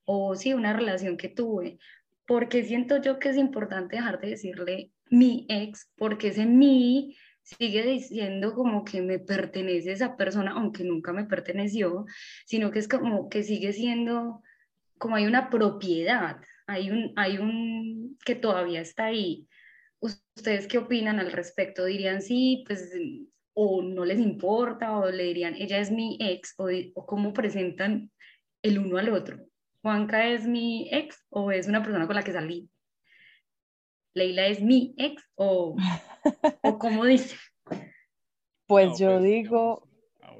o 0.04 0.34
sí, 0.36 0.52
una 0.52 0.74
relación 0.74 1.16
que 1.16 1.30
tuve, 1.30 1.78
porque 2.26 2.64
siento 2.64 3.00
yo 3.00 3.18
que 3.18 3.30
es 3.30 3.36
importante 3.36 3.96
dejar 3.96 4.20
de 4.20 4.30
decirle 4.30 4.92
mi 5.10 5.46
ex, 5.48 5.90
porque 5.96 6.28
ese 6.28 6.44
mi 6.46 7.16
sigue 7.42 7.82
diciendo 7.84 8.54
como 8.54 8.84
que 8.84 9.02
me 9.02 9.18
pertenece 9.18 9.92
esa 9.92 10.16
persona, 10.16 10.52
aunque 10.52 10.84
nunca 10.84 11.12
me 11.12 11.24
perteneció, 11.24 12.06
sino 12.46 12.70
que 12.70 12.78
es 12.78 12.88
como 12.88 13.28
que 13.28 13.42
sigue 13.42 13.72
siendo 13.72 14.42
como 14.98 15.16
hay 15.16 15.26
una 15.26 15.50
propiedad, 15.50 16.40
hay 16.66 16.90
un, 16.90 17.12
hay 17.16 17.38
un 17.38 18.16
que 18.24 18.34
todavía 18.34 18.80
está 18.80 19.06
ahí. 19.06 19.46
¿Ustedes 20.04 20.66
qué 20.66 20.76
opinan 20.76 21.18
al 21.18 21.32
respecto? 21.32 21.86
¿Dirían 21.86 22.20
sí, 22.20 22.62
pues, 22.66 22.92
o 23.54 23.80
no 23.80 24.04
les 24.04 24.18
importa, 24.18 24.98
o 24.98 25.10
le 25.10 25.24
dirían, 25.24 25.54
ella 25.54 25.78
es 25.78 25.90
mi 25.90 26.18
ex, 26.20 26.54
o, 26.58 26.68
o 26.94 27.06
cómo 27.06 27.32
presentan 27.32 28.10
el 28.62 28.78
uno 28.78 28.98
al 28.98 29.08
otro? 29.08 29.38
¿Juanca 29.80 30.28
es 30.28 30.46
mi 30.46 30.88
ex 30.92 31.24
o 31.30 31.50
es 31.50 31.68
una 31.68 31.82
persona 31.82 32.06
con 32.06 32.16
la 32.16 32.22
que 32.22 32.32
salí? 32.32 32.68
¿Leila 34.12 34.46
es 34.46 34.60
mi 34.60 34.94
ex 34.98 35.22
o, 35.36 35.74
o 36.62 36.78
cómo 36.78 37.06
dice? 37.06 37.36
Pues 38.66 38.98
yo 38.98 39.12
pues, 39.12 39.22
digo, 39.22 39.88
ah, 40.20 40.36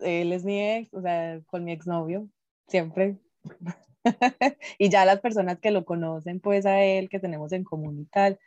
él 0.00 0.32
es 0.32 0.44
mi 0.44 0.60
ex, 0.60 0.92
o 0.92 1.00
sea, 1.00 1.40
con 1.46 1.64
mi 1.64 1.72
exnovio, 1.72 2.28
siempre. 2.66 3.16
y 4.78 4.90
ya 4.90 5.06
las 5.06 5.20
personas 5.20 5.58
que 5.60 5.70
lo 5.70 5.86
conocen, 5.86 6.40
pues 6.40 6.66
a 6.66 6.82
él, 6.82 7.08
que 7.08 7.20
tenemos 7.20 7.52
en 7.52 7.64
común 7.64 8.00
y 8.00 8.04
tal, 8.04 8.38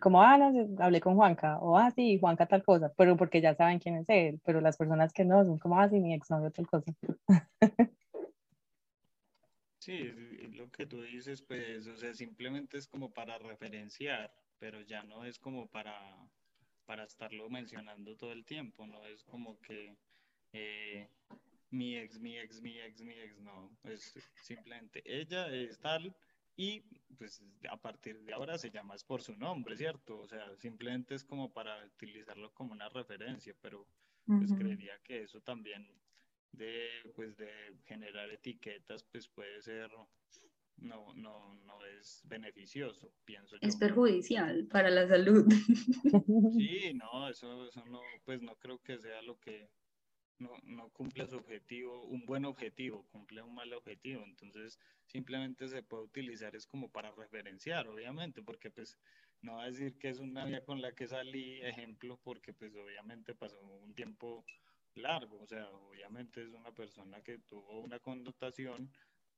como, 0.00 0.22
ah, 0.22 0.36
no, 0.38 0.82
hablé 0.82 1.00
con 1.00 1.14
Juanca, 1.14 1.58
o 1.58 1.76
ah, 1.78 1.90
sí, 1.90 2.18
Juanca 2.18 2.46
tal 2.46 2.64
cosa, 2.64 2.92
pero 2.96 3.16
porque 3.16 3.40
ya 3.40 3.54
saben 3.54 3.78
quién 3.78 3.96
es 3.96 4.08
él, 4.08 4.40
pero 4.44 4.60
las 4.60 4.76
personas 4.76 5.12
que 5.12 5.24
no 5.24 5.44
son 5.44 5.58
como, 5.58 5.78
ah, 5.78 5.88
sí, 5.88 6.00
mi 6.00 6.14
exnovio 6.14 6.50
tal 6.50 6.66
cosa. 6.66 6.92
Sí, 9.84 9.98
lo 10.54 10.70
que 10.70 10.86
tú 10.86 11.02
dices, 11.02 11.42
pues, 11.42 11.86
o 11.86 11.94
sea, 11.98 12.14
simplemente 12.14 12.78
es 12.78 12.86
como 12.86 13.12
para 13.12 13.36
referenciar, 13.36 14.32
pero 14.58 14.80
ya 14.80 15.02
no 15.02 15.26
es 15.26 15.38
como 15.38 15.66
para, 15.66 15.94
para 16.86 17.04
estarlo 17.04 17.50
mencionando 17.50 18.16
todo 18.16 18.32
el 18.32 18.46
tiempo, 18.46 18.86
no 18.86 19.04
es 19.04 19.22
como 19.24 19.60
que 19.60 19.94
eh, 20.54 21.06
mi 21.70 21.98
ex, 21.98 22.18
mi 22.18 22.38
ex, 22.38 22.62
mi 22.62 22.78
ex, 22.78 23.02
mi 23.02 23.12
ex, 23.12 23.38
no, 23.40 23.76
es 23.84 24.14
simplemente 24.42 25.02
ella 25.04 25.48
es 25.48 25.78
tal 25.80 26.16
y 26.56 26.80
pues 27.16 27.42
a 27.70 27.76
partir 27.76 28.20
de 28.22 28.32
ahora 28.32 28.58
se 28.58 28.70
llama 28.70 28.94
es 28.94 29.04
por 29.04 29.22
su 29.22 29.36
nombre, 29.36 29.76
¿cierto? 29.76 30.18
O 30.20 30.26
sea, 30.26 30.54
simplemente 30.56 31.14
es 31.14 31.24
como 31.24 31.52
para 31.52 31.84
utilizarlo 31.86 32.52
como 32.52 32.72
una 32.72 32.88
referencia, 32.88 33.54
pero 33.60 33.86
pues 34.26 34.52
creería 34.52 34.98
que 35.02 35.22
eso 35.22 35.40
también 35.40 35.86
de, 36.52 36.88
pues, 37.14 37.36
de 37.36 37.50
generar 37.84 38.30
etiquetas, 38.30 39.02
pues 39.04 39.28
puede 39.28 39.60
ser, 39.62 39.90
no, 40.76 41.12
no, 41.14 41.54
no 41.66 41.84
es 41.84 42.22
beneficioso, 42.24 43.12
pienso 43.24 43.56
yo. 43.56 43.68
Es 43.68 43.76
perjudicial 43.76 44.66
para 44.66 44.90
la 44.90 45.06
salud. 45.08 45.46
Sí, 46.58 46.94
no, 46.94 47.28
eso, 47.28 47.66
eso 47.66 47.84
no, 47.86 48.00
pues 48.24 48.40
no 48.42 48.56
creo 48.56 48.78
que 48.78 48.98
sea 48.98 49.22
lo 49.22 49.38
que, 49.40 49.68
no, 50.38 50.50
no 50.64 50.90
cumple 50.90 51.26
su 51.26 51.36
objetivo, 51.36 52.04
un 52.04 52.24
buen 52.26 52.44
objetivo, 52.44 53.06
cumple 53.10 53.42
un 53.42 53.54
mal 53.54 53.72
objetivo. 53.72 54.22
Entonces, 54.24 54.78
simplemente 55.06 55.68
se 55.68 55.82
puede 55.82 56.04
utilizar 56.04 56.54
es 56.56 56.66
como 56.66 56.90
para 56.90 57.10
referenciar, 57.12 57.88
obviamente, 57.88 58.42
porque 58.42 58.70
pues 58.70 58.98
no 59.42 59.56
va 59.56 59.64
a 59.64 59.66
decir 59.66 59.98
que 59.98 60.08
es 60.08 60.18
una 60.18 60.44
vía 60.44 60.64
con 60.64 60.80
la 60.80 60.92
que 60.92 61.06
salí, 61.06 61.60
ejemplo, 61.62 62.18
porque 62.22 62.52
pues 62.52 62.74
obviamente 62.74 63.34
pasó 63.34 63.60
un 63.60 63.94
tiempo 63.94 64.44
largo, 64.94 65.40
o 65.40 65.46
sea, 65.46 65.68
obviamente 65.70 66.42
es 66.42 66.52
una 66.52 66.72
persona 66.72 67.20
que 67.22 67.38
tuvo 67.38 67.80
una 67.80 67.98
connotación 67.98 68.90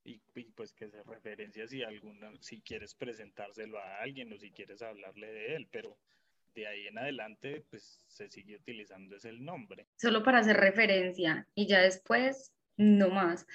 y, 0.04 0.20
pues 0.54 0.72
que 0.72 0.88
se 0.88 1.02
referencia 1.02 1.66
si 1.66 1.82
alguna, 1.82 2.30
si 2.40 2.60
quieres 2.60 2.94
presentárselo 2.94 3.78
a 3.78 4.02
alguien 4.02 4.32
o 4.32 4.38
si 4.38 4.52
quieres 4.52 4.82
hablarle 4.82 5.32
de 5.32 5.56
él, 5.56 5.68
pero 5.70 5.98
de 6.56 6.66
ahí 6.66 6.86
en 6.86 6.98
adelante, 6.98 7.64
pues 7.70 8.02
se 8.06 8.28
sigue 8.28 8.56
utilizando 8.56 9.16
ese 9.16 9.32
nombre. 9.32 9.86
Solo 9.96 10.22
para 10.22 10.38
hacer 10.38 10.56
referencia 10.56 11.46
y 11.54 11.66
ya 11.68 11.80
después 11.80 12.52
no 12.76 13.10
más. 13.10 13.46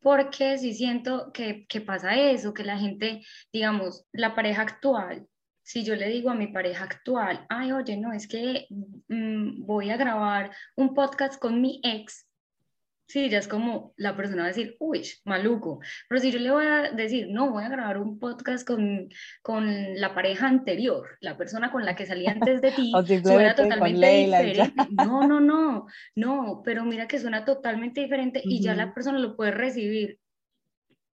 Porque 0.00 0.58
si 0.58 0.74
siento 0.74 1.32
que, 1.32 1.66
que 1.66 1.80
pasa 1.80 2.14
eso, 2.14 2.54
que 2.54 2.64
la 2.64 2.78
gente, 2.78 3.22
digamos, 3.52 4.06
la 4.12 4.34
pareja 4.34 4.62
actual 4.62 5.26
si 5.70 5.84
yo 5.84 5.94
le 5.94 6.08
digo 6.08 6.30
a 6.30 6.34
mi 6.34 6.48
pareja 6.48 6.82
actual, 6.82 7.46
ay, 7.48 7.70
oye, 7.70 7.96
no, 7.96 8.12
es 8.12 8.26
que 8.26 8.66
mm, 9.08 9.64
voy 9.64 9.90
a 9.90 9.96
grabar 9.96 10.50
un 10.74 10.94
podcast 10.94 11.40
con 11.40 11.60
mi 11.60 11.80
ex, 11.84 12.26
sí, 13.10 13.28
ya 13.28 13.38
es 13.38 13.48
como 13.48 13.92
la 13.96 14.16
persona 14.16 14.42
va 14.42 14.44
a 14.44 14.54
decir, 14.54 14.76
uy, 14.78 15.02
maluco. 15.24 15.80
Pero 16.08 16.20
si 16.20 16.30
yo 16.30 16.38
le 16.38 16.50
voy 16.52 16.64
a 16.64 16.92
decir, 16.92 17.26
no, 17.28 17.50
voy 17.50 17.64
a 17.64 17.68
grabar 17.68 17.98
un 17.98 18.20
podcast 18.20 18.64
con, 18.64 19.08
con 19.42 19.98
la 20.00 20.14
pareja 20.14 20.46
anterior, 20.46 21.18
la 21.20 21.36
persona 21.36 21.72
con 21.72 21.84
la 21.84 21.96
que 21.96 22.06
salí 22.06 22.28
antes 22.28 22.60
de 22.60 22.70
ti, 22.70 22.92
suena 23.24 23.56
totalmente 23.56 24.06
diferente. 24.06 24.72
No, 24.92 25.26
no, 25.26 25.40
no, 25.40 25.86
no, 26.14 26.62
pero 26.64 26.84
mira 26.84 27.08
que 27.08 27.18
suena 27.18 27.44
totalmente 27.44 28.00
diferente 28.00 28.42
y 28.44 28.62
ya 28.62 28.76
la 28.76 28.94
persona 28.94 29.18
lo 29.18 29.36
puede 29.36 29.50
recibir 29.50 30.20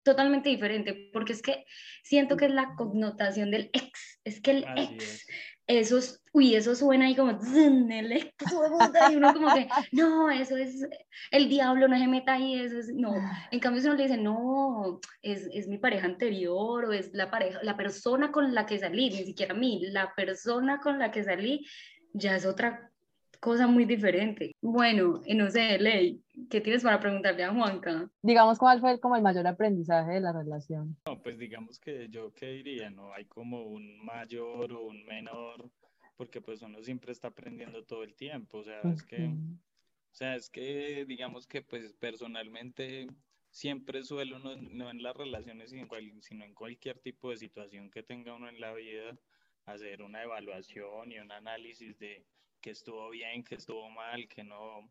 totalmente 0.04 0.50
diferente, 0.50 1.12
porque 1.14 1.34
es 1.34 1.44
que 1.44 1.64
siento 2.04 2.38
que 2.38 2.46
es 2.46 2.52
la 2.52 2.74
connotación 2.76 3.52
del 3.52 3.70
ex, 3.72 4.20
es 4.24 4.42
que 4.42 4.52
el 4.52 4.66
ex, 4.76 5.26
eso 5.68 6.00
uy, 6.34 6.56
eso 6.56 6.74
suena 6.76 7.06
ahí 7.06 7.16
como, 7.16 7.32
y 7.32 9.16
uno 9.16 9.34
como 9.34 9.54
que, 9.54 9.68
no, 9.92 10.30
eso 10.32 10.58
es 10.58 10.86
el 11.32 11.48
diablo, 11.48 11.88
no 11.88 11.98
se 11.98 12.08
meta 12.08 12.34
ahí, 12.34 12.60
eso 12.60 12.80
es, 12.80 12.94
no, 12.94 13.14
en 13.52 13.60
cambio 13.60 13.82
si 13.82 13.88
uno 13.88 13.96
le 13.96 14.04
dice, 14.04 14.18
no, 14.18 15.00
es, 15.22 15.48
es 15.54 15.68
mi 15.68 15.78
pareja 15.78 16.08
anterior, 16.08 16.86
o 16.86 16.92
es 16.92 17.14
la 17.14 17.30
pareja, 17.30 17.60
la 17.62 17.78
persona 17.78 18.32
con 18.32 18.54
la 18.54 18.66
que 18.66 18.80
salí, 18.80 19.12
ni 19.12 19.24
siquiera 19.26 19.54
a 19.54 19.58
mí, 19.58 19.86
la 19.92 20.14
persona 20.16 20.80
con 20.80 20.98
la 20.98 21.12
que 21.12 21.24
salí, 21.24 21.66
ya 22.14 22.36
es 22.36 22.46
otra 22.46 22.92
cosa 23.40 23.68
muy 23.68 23.86
diferente. 23.86 24.56
Bueno, 24.62 25.22
no 25.28 25.52
sé, 25.52 25.78
Ley, 25.78 26.23
¿qué 26.50 26.62
tienes 26.62 26.84
para 26.84 27.00
preguntarle 27.00 27.44
a 27.44 27.54
Juanca? 27.54 28.10
Digamos, 28.22 28.58
¿cuál 28.58 28.80
fue 28.80 29.00
como 29.00 29.16
el 29.16 29.22
mayor 29.22 29.48
aprendizaje 29.48 30.14
de 30.14 30.22
la 30.22 30.34
relación? 30.34 30.98
No, 31.06 31.22
pues 31.22 31.38
digamos 31.38 31.80
que 31.80 32.10
yo 32.10 32.34
qué 32.34 32.48
diría, 32.48 32.90
no 32.90 33.14
hay 33.14 33.26
como 33.26 33.64
un 33.64 34.04
mayor 34.04 34.74
o 34.74 34.86
un 34.86 35.06
menor, 35.06 35.70
porque 36.16 36.42
pues 36.42 36.62
uno 36.62 36.82
siempre 36.84 37.12
está 37.12 37.30
aprendiendo 37.30 37.84
todo 37.84 38.04
el 38.04 38.16
tiempo, 38.16 38.60
o 38.60 38.64
sea, 38.64 38.82
es 38.82 39.04
que, 39.04 39.26
o 39.26 40.16
sea, 40.16 40.36
es 40.36 40.50
que 40.50 41.06
digamos 41.06 41.48
que 41.48 41.62
pues 41.62 41.94
personalmente 41.94 43.08
siempre 43.50 44.04
suelo, 44.04 44.40
no, 44.40 44.56
no 44.56 44.90
en 44.90 45.04
las 45.04 45.16
relaciones, 45.16 45.70
sino 45.70 46.44
en 46.44 46.54
cualquier 46.54 47.00
tipo 47.00 47.30
de 47.30 47.38
situación 47.38 47.92
que 47.92 48.04
tenga 48.04 48.34
uno 48.34 48.50
en 48.50 48.60
la 48.60 48.74
vida, 48.74 49.18
hacer 49.66 50.02
una 50.02 50.24
evaluación 50.24 51.12
y 51.12 51.20
un 51.20 51.32
análisis 51.32 51.98
de 52.00 52.26
que 52.62 52.72
estuvo 52.72 53.10
bien, 53.10 53.44
que 53.44 53.56
estuvo 53.56 53.90
mal, 53.90 54.28
que 54.28 54.44
no, 54.44 54.90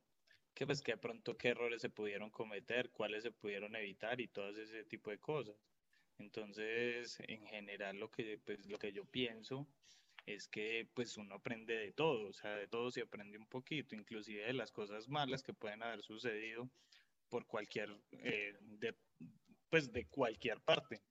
que 0.54 0.66
pues 0.66 0.82
que 0.82 0.92
de 0.92 0.98
pronto 0.98 1.36
qué 1.36 1.48
errores 1.48 1.82
se 1.82 1.90
pudieron 1.90 2.30
cometer, 2.30 2.90
cuáles 2.90 3.22
se 3.22 3.32
pudieron 3.32 3.74
evitar 3.76 4.20
y 4.20 4.28
todo 4.28 4.50
ese 4.50 4.84
tipo 4.84 5.10
de 5.10 5.18
cosas. 5.18 5.56
Entonces, 6.18 7.18
en 7.20 7.46
general 7.46 7.98
lo 7.98 8.10
que 8.10 8.38
pues 8.44 8.66
lo 8.66 8.78
que 8.78 8.92
yo 8.92 9.04
pienso 9.04 9.66
es 10.26 10.48
que 10.48 10.88
pues 10.94 11.16
uno 11.16 11.34
aprende 11.34 11.76
de 11.76 11.92
todo, 11.92 12.28
o 12.28 12.32
sea, 12.32 12.54
de 12.56 12.68
todo 12.68 12.90
se 12.90 13.02
aprende 13.02 13.38
un 13.38 13.46
poquito, 13.46 13.94
inclusive 13.94 14.44
de 14.44 14.52
las 14.52 14.70
cosas 14.70 15.08
malas 15.08 15.42
que 15.42 15.54
pueden 15.54 15.82
haber 15.82 16.02
sucedido 16.02 16.70
por 17.28 17.46
cualquier, 17.46 17.96
eh, 18.12 18.56
de, 18.60 18.94
pues 19.68 19.90
de 19.92 20.06
cualquier 20.06 20.60
parte. 20.60 21.02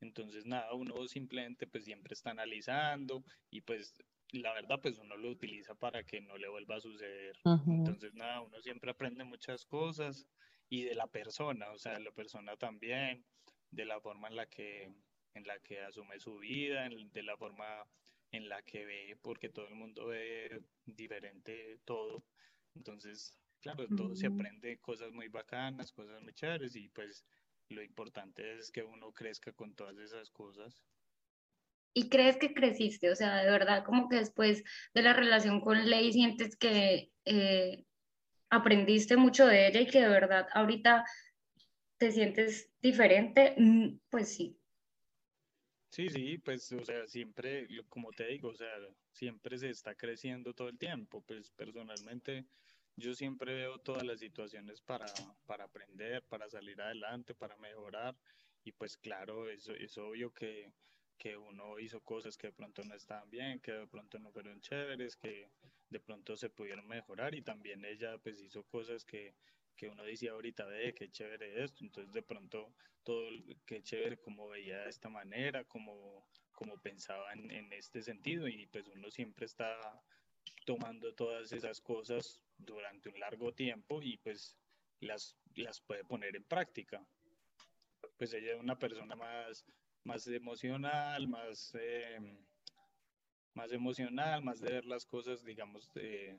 Entonces, 0.00 0.46
nada, 0.46 0.72
uno 0.74 1.06
simplemente 1.08 1.66
pues 1.66 1.84
siempre 1.84 2.14
está 2.14 2.30
analizando 2.30 3.24
y 3.50 3.62
pues 3.62 3.94
la 4.32 4.52
verdad, 4.52 4.80
pues 4.80 4.98
uno 4.98 5.16
lo 5.16 5.30
utiliza 5.30 5.74
para 5.74 6.04
que 6.04 6.20
no 6.20 6.36
le 6.36 6.48
vuelva 6.48 6.76
a 6.76 6.80
suceder. 6.80 7.36
Entonces, 7.44 8.14
nada, 8.14 8.40
uno 8.40 8.60
siempre 8.60 8.90
aprende 8.90 9.24
muchas 9.24 9.64
cosas 9.64 10.26
y 10.68 10.82
de 10.82 10.94
la 10.94 11.06
persona, 11.06 11.70
o 11.70 11.78
sea, 11.78 11.94
de 11.94 12.00
la 12.00 12.10
persona 12.10 12.56
también, 12.56 13.24
de 13.70 13.84
la 13.84 14.00
forma 14.00 14.28
en 14.28 14.36
la 14.36 14.46
que, 14.46 14.92
en 15.34 15.46
la 15.46 15.58
que 15.60 15.80
asume 15.80 16.18
su 16.18 16.38
vida, 16.38 16.88
de 16.88 17.22
la 17.22 17.36
forma 17.36 17.86
en 18.32 18.48
la 18.48 18.62
que 18.62 18.84
ve, 18.84 19.18
porque 19.22 19.48
todo 19.48 19.68
el 19.68 19.76
mundo 19.76 20.06
ve 20.06 20.60
diferente 20.84 21.78
todo. 21.84 22.24
Entonces, 22.74 23.38
claro, 23.60 23.86
todo 23.96 24.14
se 24.16 24.26
aprende 24.26 24.78
cosas 24.78 25.12
muy 25.12 25.28
bacanas, 25.28 25.92
cosas 25.92 26.20
muy 26.22 26.32
chéveres 26.34 26.74
y 26.74 26.88
pues 26.88 27.24
lo 27.68 27.82
importante 27.82 28.58
es 28.58 28.70
que 28.70 28.82
uno 28.82 29.12
crezca 29.12 29.52
con 29.52 29.74
todas 29.74 29.98
esas 29.98 30.30
cosas 30.30 30.82
y 31.98 32.10
crees 32.10 32.36
que 32.36 32.52
creciste, 32.52 33.10
o 33.10 33.16
sea, 33.16 33.42
de 33.42 33.50
verdad, 33.50 33.82
como 33.82 34.10
que 34.10 34.16
después 34.16 34.62
de 34.92 35.00
la 35.00 35.14
relación 35.14 35.62
con 35.62 35.88
Ley 35.88 36.12
sientes 36.12 36.54
que 36.54 37.10
eh, 37.24 37.86
aprendiste 38.50 39.16
mucho 39.16 39.46
de 39.46 39.66
ella 39.66 39.80
y 39.80 39.86
que 39.86 40.02
de 40.02 40.08
verdad 40.10 40.46
ahorita 40.52 41.06
te 41.96 42.12
sientes 42.12 42.70
diferente, 42.82 43.54
mm, 43.56 43.98
pues 44.10 44.34
sí. 44.34 44.60
Sí, 45.88 46.10
sí, 46.10 46.36
pues, 46.36 46.70
o 46.72 46.84
sea, 46.84 47.06
siempre, 47.06 47.66
como 47.88 48.12
te 48.12 48.26
digo, 48.26 48.50
o 48.50 48.54
sea, 48.54 48.76
siempre 49.12 49.56
se 49.56 49.70
está 49.70 49.94
creciendo 49.94 50.52
todo 50.52 50.68
el 50.68 50.76
tiempo, 50.76 51.22
pues 51.22 51.50
personalmente 51.52 52.44
yo 52.96 53.14
siempre 53.14 53.54
veo 53.54 53.78
todas 53.78 54.04
las 54.04 54.20
situaciones 54.20 54.82
para, 54.82 55.14
para 55.46 55.64
aprender, 55.64 56.22
para 56.24 56.50
salir 56.50 56.78
adelante, 56.78 57.34
para 57.34 57.56
mejorar, 57.56 58.14
y 58.64 58.72
pues 58.72 58.98
claro, 58.98 59.48
eso 59.48 59.72
es 59.72 59.96
obvio 59.96 60.30
que 60.30 60.70
que 61.18 61.36
uno 61.36 61.78
hizo 61.78 62.00
cosas 62.00 62.36
que 62.36 62.48
de 62.48 62.52
pronto 62.52 62.82
no 62.84 62.94
estaban 62.94 63.30
bien, 63.30 63.60
que 63.60 63.72
de 63.72 63.86
pronto 63.86 64.18
no 64.18 64.30
fueron 64.30 64.60
chéveres, 64.60 65.16
que 65.16 65.50
de 65.88 66.00
pronto 66.00 66.36
se 66.36 66.50
pudieron 66.50 66.86
mejorar 66.86 67.34
y 67.34 67.42
también 67.42 67.84
ella 67.84 68.18
pues 68.18 68.40
hizo 68.40 68.64
cosas 68.64 69.04
que, 69.04 69.34
que 69.76 69.88
uno 69.88 70.02
decía 70.02 70.32
ahorita, 70.32 70.64
ve, 70.66 70.94
qué 70.94 71.10
chévere 71.10 71.64
esto, 71.64 71.84
entonces 71.84 72.12
de 72.12 72.22
pronto 72.22 72.74
todo, 73.02 73.28
qué 73.64 73.82
chévere 73.82 74.18
como 74.18 74.48
veía 74.48 74.78
de 74.78 74.90
esta 74.90 75.08
manera, 75.08 75.64
como, 75.64 76.26
como 76.52 76.76
pensaba 76.78 77.32
en, 77.32 77.50
en 77.50 77.72
este 77.72 78.02
sentido 78.02 78.48
y 78.48 78.66
pues 78.66 78.88
uno 78.88 79.10
siempre 79.10 79.46
está 79.46 79.78
tomando 80.64 81.14
todas 81.14 81.52
esas 81.52 81.80
cosas 81.80 82.42
durante 82.58 83.08
un 83.08 83.20
largo 83.20 83.52
tiempo 83.52 84.02
y 84.02 84.16
pues 84.18 84.56
las, 85.00 85.36
las 85.54 85.80
puede 85.80 86.04
poner 86.04 86.36
en 86.36 86.44
práctica. 86.44 87.06
Pues 88.16 88.32
ella 88.32 88.54
es 88.54 88.60
una 88.60 88.78
persona 88.78 89.14
más 89.14 89.64
más 90.06 90.26
emocional, 90.28 91.26
más, 91.28 91.74
eh, 91.78 92.18
más 93.54 93.72
emocional, 93.72 94.42
más 94.42 94.60
de 94.60 94.72
ver 94.72 94.84
las 94.86 95.04
cosas, 95.04 95.44
digamos, 95.44 95.92
de, 95.92 96.38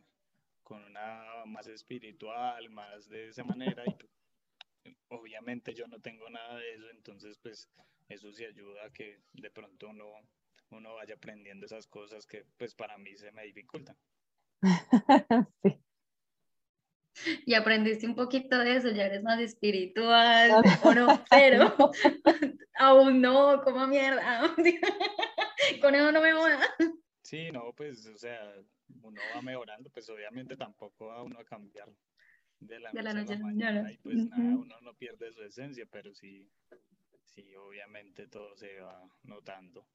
con 0.63 0.83
una 0.83 1.45
más 1.45 1.67
espiritual, 1.67 2.69
más 2.69 3.09
de 3.09 3.27
esa 3.27 3.43
manera. 3.43 3.83
Y 4.85 4.97
obviamente 5.09 5.73
yo 5.73 5.87
no 5.87 5.99
tengo 5.99 6.29
nada 6.29 6.55
de 6.57 6.73
eso, 6.75 6.89
entonces 6.91 7.37
pues 7.39 7.69
eso 8.07 8.31
sí 8.31 8.45
ayuda 8.45 8.85
a 8.85 8.93
que 8.93 9.19
de 9.33 9.51
pronto 9.51 9.89
uno, 9.89 10.05
uno 10.69 10.95
vaya 10.95 11.15
aprendiendo 11.15 11.65
esas 11.65 11.87
cosas 11.87 12.25
que 12.25 12.45
pues 12.57 12.73
para 12.73 12.97
mí 12.97 13.15
se 13.17 13.31
me 13.33 13.43
dificultan. 13.43 13.97
sí 15.63 15.86
y 17.45 17.53
aprendiste 17.53 18.07
un 18.07 18.15
poquito 18.15 18.57
de 18.59 18.77
eso, 18.77 18.89
ya 18.89 19.05
eres 19.05 19.23
más 19.23 19.39
espiritual, 19.39 20.63
o 20.83 20.93
no, 20.93 21.23
pero 21.29 21.75
aún 22.75 23.21
no, 23.21 23.61
como 23.63 23.87
mierda, 23.87 24.41
con 25.81 25.95
eso 25.95 26.11
no 26.11 26.21
me 26.21 26.33
mola. 26.33 26.59
Sí, 27.23 27.51
no, 27.51 27.73
pues, 27.73 28.05
o 28.07 28.17
sea, 28.17 28.53
uno 29.01 29.19
va 29.35 29.41
mejorando, 29.41 29.89
pues 29.89 30.09
obviamente 30.09 30.55
tampoco 30.55 31.07
va 31.07 31.23
uno 31.23 31.39
a 31.39 31.45
cambiar 31.45 31.89
de 32.59 32.79
la, 32.79 32.91
noche, 32.91 33.33
a 33.33 33.37
la 33.37 33.43
mañana, 33.43 33.91
y 33.91 33.97
pues 33.97 34.15
nada, 34.15 34.41
uno 34.41 34.81
no 34.81 34.93
pierde 34.95 35.31
su 35.31 35.43
esencia, 35.43 35.85
pero 35.91 36.13
sí, 36.13 36.49
sí, 37.23 37.55
obviamente 37.55 38.27
todo 38.27 38.55
se 38.55 38.79
va 38.79 39.07
notando. 39.23 39.87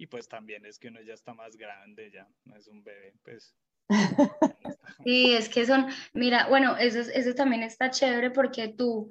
Y 0.00 0.06
pues 0.06 0.28
también 0.28 0.64
es 0.64 0.78
que 0.78 0.88
uno 0.88 1.02
ya 1.02 1.14
está 1.14 1.34
más 1.34 1.56
grande, 1.56 2.10
ya 2.10 2.28
no 2.44 2.56
es 2.56 2.68
un 2.68 2.84
bebé, 2.84 3.14
pues 3.24 3.56
Sí, 5.04 5.32
es 5.32 5.48
que 5.48 5.64
son, 5.64 5.86
mira, 6.12 6.48
bueno, 6.48 6.76
eso, 6.76 6.98
eso 6.98 7.34
también 7.34 7.62
está 7.62 7.88
chévere 7.90 8.30
porque 8.30 8.68
tú, 8.76 9.10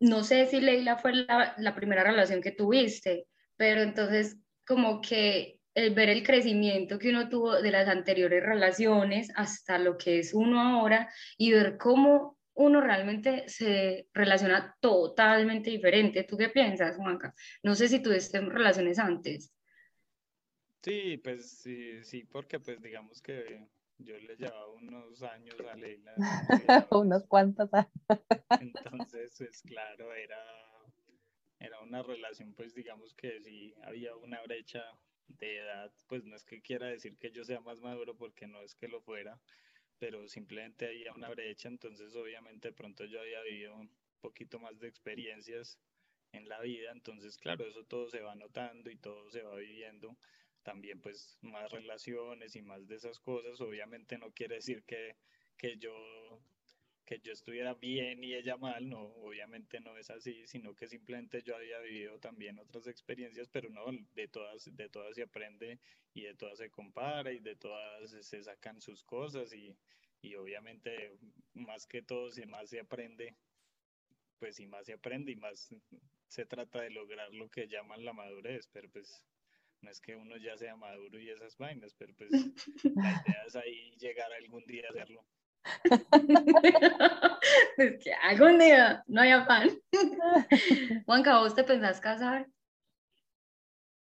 no 0.00 0.24
sé 0.24 0.46
si 0.46 0.60
Leila 0.60 0.98
fue 0.98 1.14
la, 1.14 1.54
la 1.56 1.74
primera 1.74 2.02
relación 2.02 2.42
que 2.42 2.50
tuviste, 2.50 3.26
pero 3.56 3.80
entonces 3.80 4.36
como 4.66 5.00
que 5.00 5.60
el 5.74 5.94
ver 5.94 6.10
el 6.10 6.22
crecimiento 6.22 6.98
que 6.98 7.10
uno 7.10 7.28
tuvo 7.28 7.62
de 7.62 7.70
las 7.70 7.88
anteriores 7.88 8.42
relaciones 8.44 9.30
hasta 9.34 9.78
lo 9.78 9.96
que 9.96 10.18
es 10.18 10.34
uno 10.34 10.60
ahora 10.60 11.08
y 11.38 11.52
ver 11.52 11.78
cómo 11.78 12.36
uno 12.54 12.80
realmente 12.80 13.44
se 13.48 14.08
relaciona 14.12 14.76
totalmente 14.80 15.70
diferente. 15.70 16.24
¿Tú 16.24 16.36
qué 16.36 16.48
piensas, 16.50 16.96
Juanca? 16.96 17.34
No 17.62 17.74
sé 17.74 17.88
si 17.88 18.00
tuviste 18.00 18.40
relaciones 18.40 18.98
antes. 18.98 19.52
Sí, 20.82 21.16
pues 21.18 21.48
sí, 21.48 22.02
sí, 22.02 22.24
porque 22.24 22.58
pues 22.58 22.82
digamos 22.82 23.22
que 23.22 23.68
yo 23.98 24.18
le 24.18 24.36
llevaba 24.36 24.68
unos 24.68 25.22
años 25.22 25.54
a 25.60 25.76
Leila. 25.76 26.12
unos 26.90 27.24
cuantos 27.26 27.72
años. 27.72 27.90
Entonces, 28.60 29.34
pues 29.38 29.62
claro, 29.62 30.12
era, 30.12 30.42
era 31.60 31.80
una 31.80 32.02
relación, 32.02 32.52
pues 32.54 32.74
digamos 32.74 33.14
que 33.14 33.40
sí, 33.40 33.72
había 33.84 34.16
una 34.16 34.42
brecha 34.42 34.82
de 35.28 35.58
edad, 35.58 35.92
pues 36.08 36.24
no 36.24 36.34
es 36.34 36.44
que 36.44 36.60
quiera 36.60 36.88
decir 36.88 37.16
que 37.16 37.30
yo 37.30 37.44
sea 37.44 37.60
más 37.60 37.80
maduro 37.80 38.16
porque 38.16 38.46
no 38.46 38.60
es 38.60 38.74
que 38.74 38.88
lo 38.88 39.00
fuera, 39.00 39.40
pero 39.98 40.26
simplemente 40.26 40.88
había 40.88 41.12
una 41.12 41.28
brecha, 41.28 41.68
entonces 41.68 42.14
obviamente 42.16 42.72
pronto 42.72 43.04
yo 43.04 43.20
había 43.20 43.40
vivido 43.42 43.76
un 43.76 43.90
poquito 44.20 44.58
más 44.58 44.80
de 44.80 44.88
experiencias 44.88 45.78
en 46.32 46.48
la 46.48 46.60
vida, 46.60 46.90
entonces 46.90 47.38
claro, 47.38 47.64
eso 47.66 47.84
todo 47.84 48.08
se 48.08 48.20
va 48.20 48.34
notando 48.34 48.90
y 48.90 48.96
todo 48.96 49.30
se 49.30 49.42
va 49.42 49.54
viviendo, 49.54 50.16
también 50.62 51.00
pues 51.00 51.38
más 51.42 51.70
relaciones 51.70 52.56
y 52.56 52.62
más 52.62 52.86
de 52.88 52.96
esas 52.96 53.20
cosas, 53.20 53.60
obviamente 53.60 54.18
no 54.18 54.32
quiere 54.32 54.56
decir 54.56 54.84
que, 54.84 55.16
que 55.56 55.76
yo 55.78 55.92
que 57.04 57.20
yo 57.20 57.32
estuviera 57.32 57.74
bien 57.74 58.22
y 58.22 58.34
ella 58.34 58.56
mal, 58.56 58.88
no, 58.88 59.02
obviamente 59.02 59.80
no 59.80 59.96
es 59.98 60.08
así, 60.10 60.46
sino 60.46 60.74
que 60.74 60.86
simplemente 60.86 61.42
yo 61.42 61.56
había 61.56 61.80
vivido 61.80 62.18
también 62.18 62.58
otras 62.58 62.86
experiencias, 62.86 63.48
pero 63.48 63.68
no, 63.70 63.84
de 64.14 64.28
todas, 64.28 64.74
de 64.74 64.88
todas 64.88 65.16
se 65.16 65.22
aprende 65.22 65.80
y 66.14 66.22
de 66.22 66.34
todas 66.34 66.58
se 66.58 66.70
compara 66.70 67.32
y 67.32 67.40
de 67.40 67.56
todas 67.56 68.10
se 68.10 68.42
sacan 68.42 68.80
sus 68.80 69.02
cosas 69.02 69.52
y, 69.52 69.76
y 70.22 70.36
obviamente 70.36 71.18
más 71.54 71.86
que 71.86 72.02
todo, 72.02 72.30
si 72.30 72.46
más 72.46 72.70
se 72.70 72.80
aprende, 72.80 73.34
pues 74.38 74.56
si 74.56 74.66
más 74.66 74.86
se 74.86 74.94
aprende 74.94 75.32
y 75.32 75.36
más 75.36 75.68
se 76.28 76.46
trata 76.46 76.80
de 76.80 76.90
lograr 76.90 77.34
lo 77.34 77.50
que 77.50 77.68
llaman 77.68 78.04
la 78.04 78.12
madurez, 78.12 78.68
pero 78.68 78.88
pues 78.88 79.22
no 79.82 79.90
es 79.90 80.00
que 80.00 80.16
uno 80.16 80.36
ya 80.36 80.56
sea 80.56 80.76
maduro 80.76 81.20
y 81.20 81.28
esas 81.28 81.56
vainas, 81.58 81.94
pero 81.94 82.14
pues 82.14 82.30
la 82.30 82.38
idea 83.26 83.44
es 83.46 83.56
ahí 83.56 83.94
llegar 83.98 84.32
algún 84.32 84.64
día 84.66 84.84
a 84.86 84.90
hacerlo. 84.90 85.26
es 87.76 88.02
que 88.02 88.12
algún 88.14 88.58
día 88.58 89.02
no 89.06 89.20
hay 89.20 89.30
afán. 89.30 89.70
Juanca, 91.06 91.38
¿vos 91.38 91.54
te 91.54 91.64
pensás 91.64 92.00
casar? 92.00 92.48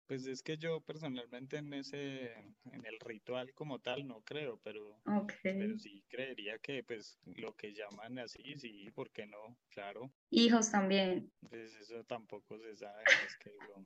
Pues 0.06 0.26
es 0.26 0.42
que 0.42 0.56
yo 0.56 0.80
personalmente 0.80 1.58
en 1.58 1.70
ese, 1.74 2.32
en 2.32 2.86
el 2.86 2.98
ritual 3.00 3.52
como 3.52 3.78
tal 3.78 4.06
no 4.08 4.22
creo, 4.22 4.58
pero, 4.64 4.98
pero 5.42 5.78
sí 5.78 6.02
creería 6.08 6.58
que 6.60 6.82
pues 6.82 7.18
lo 7.36 7.54
que 7.54 7.74
llaman 7.74 8.18
así, 8.18 8.54
sí, 8.56 8.90
¿por 8.92 9.10
qué 9.10 9.26
no? 9.26 9.58
Claro. 9.68 10.10
Hijos 10.30 10.70
también. 10.70 11.30
Pues 11.50 11.74
eso 11.74 12.02
tampoco 12.04 12.58
se 12.58 12.74
sabe, 12.74 13.04
es 13.26 13.36
que 13.36 13.50
lo, 13.50 13.84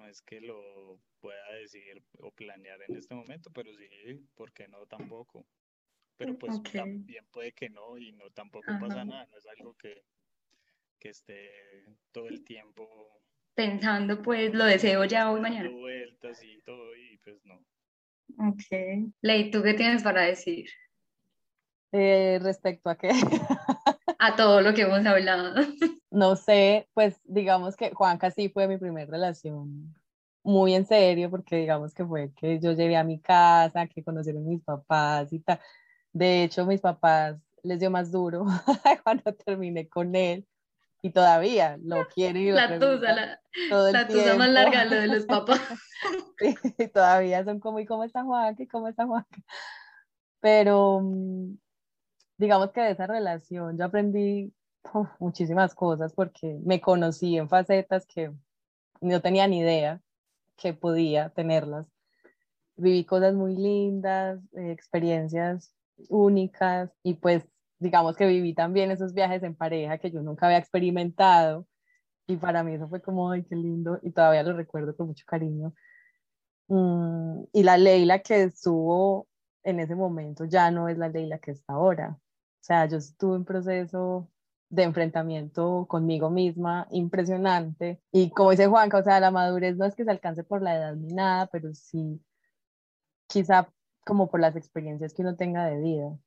no 0.00 0.08
es 0.08 0.22
que 0.22 0.40
lo 0.40 0.98
pueda 1.20 1.52
decir 1.52 2.02
o 2.18 2.30
planear 2.32 2.80
en 2.82 2.96
este 2.96 3.14
momento, 3.14 3.50
pero 3.52 3.70
sí, 3.74 4.26
¿por 4.34 4.52
qué 4.52 4.66
no 4.68 4.86
tampoco? 4.86 5.46
pero 6.20 6.38
pues 6.38 6.62
también 6.62 7.24
puede 7.32 7.52
que 7.52 7.70
no 7.70 7.96
y 7.96 8.12
no 8.12 8.28
tampoco 8.30 8.66
pasa 8.78 9.06
nada, 9.06 9.26
no 9.30 9.38
es 9.38 9.46
algo 9.46 9.74
que, 9.74 10.04
que 10.98 11.08
esté 11.08 11.50
todo 12.12 12.28
el 12.28 12.44
tiempo 12.44 12.86
pensando 13.54 14.20
pues 14.20 14.52
lo 14.52 14.66
deseo 14.66 15.06
ya 15.06 15.30
hoy 15.30 15.40
mañana. 15.40 15.70
Vueltas 15.70 16.42
y 16.42 16.60
todo 16.60 16.94
y 16.94 17.16
pues 17.24 17.42
no. 17.46 17.54
Ok. 18.36 19.12
Ley, 19.22 19.50
¿tú 19.50 19.62
qué 19.62 19.72
tienes 19.72 20.02
para 20.02 20.22
decir? 20.22 20.68
Eh, 21.92 22.38
respecto 22.42 22.90
a 22.90 22.98
qué? 22.98 23.12
a 24.18 24.36
todo 24.36 24.60
lo 24.60 24.74
que 24.74 24.82
hemos 24.82 25.04
hablado. 25.06 25.54
No 26.10 26.36
sé, 26.36 26.88
pues 26.94 27.20
digamos 27.24 27.76
que 27.76 27.92
Juanca 27.92 28.30
sí 28.30 28.48
fue 28.48 28.66
mi 28.66 28.78
primera 28.78 29.10
relación 29.10 29.94
muy 30.42 30.74
en 30.74 30.86
serio, 30.86 31.30
porque 31.30 31.56
digamos 31.56 31.94
que 31.94 32.04
fue 32.04 32.32
que 32.34 32.58
yo 32.58 32.72
llegué 32.72 32.96
a 32.96 33.04
mi 33.04 33.20
casa, 33.20 33.86
que 33.86 34.02
conocieron 34.02 34.46
mis 34.46 34.62
papás 34.62 35.32
y 35.32 35.40
tal. 35.40 35.60
De 36.12 36.42
hecho, 36.42 36.66
mis 36.66 36.80
papás 36.80 37.36
les 37.62 37.78
dio 37.78 37.90
más 37.90 38.10
duro 38.10 38.44
cuando 39.04 39.32
terminé 39.34 39.88
con 39.88 40.14
él 40.14 40.46
y 41.02 41.10
todavía 41.10 41.78
lo 41.82 42.06
quieren 42.14 42.42
y 42.42 42.50
La 42.50 42.78
tusa, 42.78 43.12
la, 43.12 43.40
la 43.92 44.08
tusa 44.08 44.34
más 44.36 44.50
larga, 44.50 44.84
lo 44.84 44.96
de 44.96 45.06
los 45.06 45.24
papás. 45.26 45.60
sí, 46.38 46.88
todavía 46.88 47.44
son 47.44 47.60
como, 47.60 47.80
¿y 47.80 47.86
cómo 47.86 48.04
está 48.04 48.24
Juanca? 48.24 48.62
¿Y 48.62 48.66
cómo 48.66 48.88
está 48.88 49.06
Juanca? 49.06 49.42
Pero 50.40 51.00
mm, 51.02 51.58
digamos 52.38 52.72
que 52.72 52.80
de 52.80 52.90
esa 52.92 53.06
relación 53.06 53.76
yo 53.76 53.84
aprendí 53.84 54.52
muchísimas 55.18 55.74
cosas 55.74 56.12
porque 56.14 56.58
me 56.64 56.80
conocí 56.80 57.36
en 57.36 57.48
facetas 57.48 58.06
que 58.06 58.32
no 59.00 59.20
tenía 59.20 59.46
ni 59.46 59.60
idea 59.60 60.00
que 60.56 60.74
podía 60.74 61.30
tenerlas. 61.30 61.86
Viví 62.76 63.04
cosas 63.04 63.34
muy 63.34 63.56
lindas, 63.56 64.40
eh, 64.52 64.70
experiencias 64.70 65.74
únicas 66.08 66.90
y 67.02 67.14
pues 67.14 67.46
digamos 67.78 68.16
que 68.16 68.26
viví 68.26 68.54
también 68.54 68.90
esos 68.90 69.14
viajes 69.14 69.42
en 69.42 69.54
pareja 69.54 69.98
que 69.98 70.10
yo 70.10 70.22
nunca 70.22 70.46
había 70.46 70.58
experimentado 70.58 71.66
y 72.26 72.36
para 72.36 72.62
mí 72.62 72.74
eso 72.74 72.88
fue 72.88 73.02
como, 73.02 73.30
ay, 73.30 73.44
qué 73.44 73.56
lindo 73.56 73.98
y 74.02 74.12
todavía 74.12 74.42
lo 74.42 74.54
recuerdo 74.54 74.96
con 74.96 75.08
mucho 75.08 75.24
cariño. 75.26 75.74
Mm, 76.68 77.44
y 77.52 77.62
la 77.64 77.76
Leila 77.76 78.20
que 78.20 78.44
estuvo 78.44 79.28
en 79.64 79.80
ese 79.80 79.94
momento 79.94 80.44
ya 80.44 80.70
no 80.70 80.88
es 80.88 80.96
la 80.98 81.08
Leila 81.08 81.38
que 81.38 81.52
está 81.52 81.74
ahora. 81.74 82.18
O 82.18 82.62
sea, 82.62 82.86
yo 82.86 82.98
estuve 82.98 83.36
en 83.36 83.44
proceso 83.44 84.30
de 84.70 84.84
enfrentamiento 84.84 85.86
conmigo 85.88 86.30
misma 86.30 86.86
impresionante. 86.90 88.00
Y 88.12 88.30
como 88.30 88.52
dice 88.52 88.66
Juanca, 88.66 88.98
o 88.98 89.02
sea, 89.02 89.20
la 89.20 89.30
madurez 89.30 89.76
no 89.76 89.84
es 89.84 89.94
que 89.94 90.04
se 90.04 90.10
alcance 90.10 90.44
por 90.44 90.62
la 90.62 90.76
edad 90.76 90.94
ni 90.96 91.12
nada, 91.12 91.46
pero 91.48 91.74
sí 91.74 92.20
quizá 93.26 93.68
como 94.04 94.30
por 94.30 94.40
las 94.40 94.56
experiencias 94.56 95.14
que 95.14 95.22
uno 95.22 95.36
tenga 95.36 95.66
de 95.66 95.80
vida. 95.80 96.18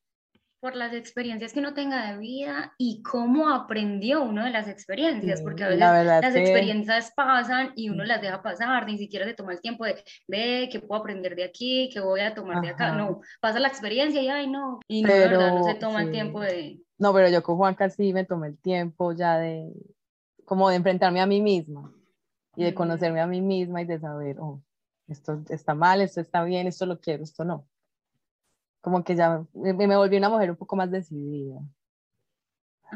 Por 0.64 0.76
las 0.76 0.94
experiencias 0.94 1.52
que 1.52 1.58
uno 1.58 1.74
tenga 1.74 2.10
de 2.10 2.16
vida 2.16 2.72
y 2.78 3.02
cómo 3.02 3.50
aprendió 3.50 4.22
uno 4.22 4.46
de 4.46 4.50
las 4.50 4.66
experiencias, 4.66 5.42
porque 5.42 5.62
a 5.62 5.68
veces 5.68 6.06
las 6.06 6.34
experiencias 6.34 7.12
pasan 7.14 7.72
y 7.76 7.90
uno 7.90 8.02
las 8.02 8.22
deja 8.22 8.42
pasar, 8.42 8.86
ni 8.86 8.96
siquiera 8.96 9.26
se 9.26 9.34
toma 9.34 9.52
el 9.52 9.60
tiempo 9.60 9.84
de, 9.84 10.02
ve, 10.26 10.70
¿qué 10.72 10.80
puedo 10.80 11.02
aprender 11.02 11.36
de 11.36 11.44
aquí? 11.44 11.90
¿Qué 11.92 12.00
voy 12.00 12.20
a 12.20 12.34
tomar 12.34 12.62
de 12.62 12.70
acá? 12.70 12.92
No, 12.92 13.20
pasa 13.42 13.60
la 13.60 13.68
experiencia 13.68 14.22
y, 14.22 14.28
ay, 14.28 14.46
no, 14.46 14.80
y 14.88 15.02
no, 15.02 15.08
verdad, 15.10 15.54
no 15.54 15.64
se 15.64 15.74
toma 15.74 16.00
el 16.00 16.10
tiempo 16.10 16.40
de... 16.40 16.80
No, 16.96 17.12
pero 17.12 17.28
yo 17.28 17.42
con 17.42 17.58
Juanca 17.58 17.90
sí 17.90 18.14
me 18.14 18.24
tomé 18.24 18.46
el 18.46 18.56
tiempo 18.56 19.12
ya 19.12 19.36
de, 19.36 19.70
como 20.46 20.70
de 20.70 20.76
enfrentarme 20.76 21.20
a 21.20 21.26
mí 21.26 21.42
misma 21.42 21.92
y 22.56 22.64
de 22.64 22.72
conocerme 22.72 23.20
a 23.20 23.26
mí 23.26 23.42
misma 23.42 23.82
y 23.82 23.84
de 23.84 24.00
saber, 24.00 24.38
oh, 24.40 24.62
esto 25.08 25.42
está 25.50 25.74
mal, 25.74 26.00
esto 26.00 26.22
está 26.22 26.42
bien, 26.42 26.66
esto 26.66 26.86
lo 26.86 26.98
quiero, 27.00 27.22
esto 27.22 27.44
no. 27.44 27.68
Como 28.84 29.02
que 29.02 29.16
ya 29.16 29.42
me, 29.54 29.96
volví 29.96 30.18
una 30.18 30.28
mujer 30.28 30.50
un 30.50 30.58
poco 30.58 30.76
más 30.76 30.90
decidida. 30.90 31.58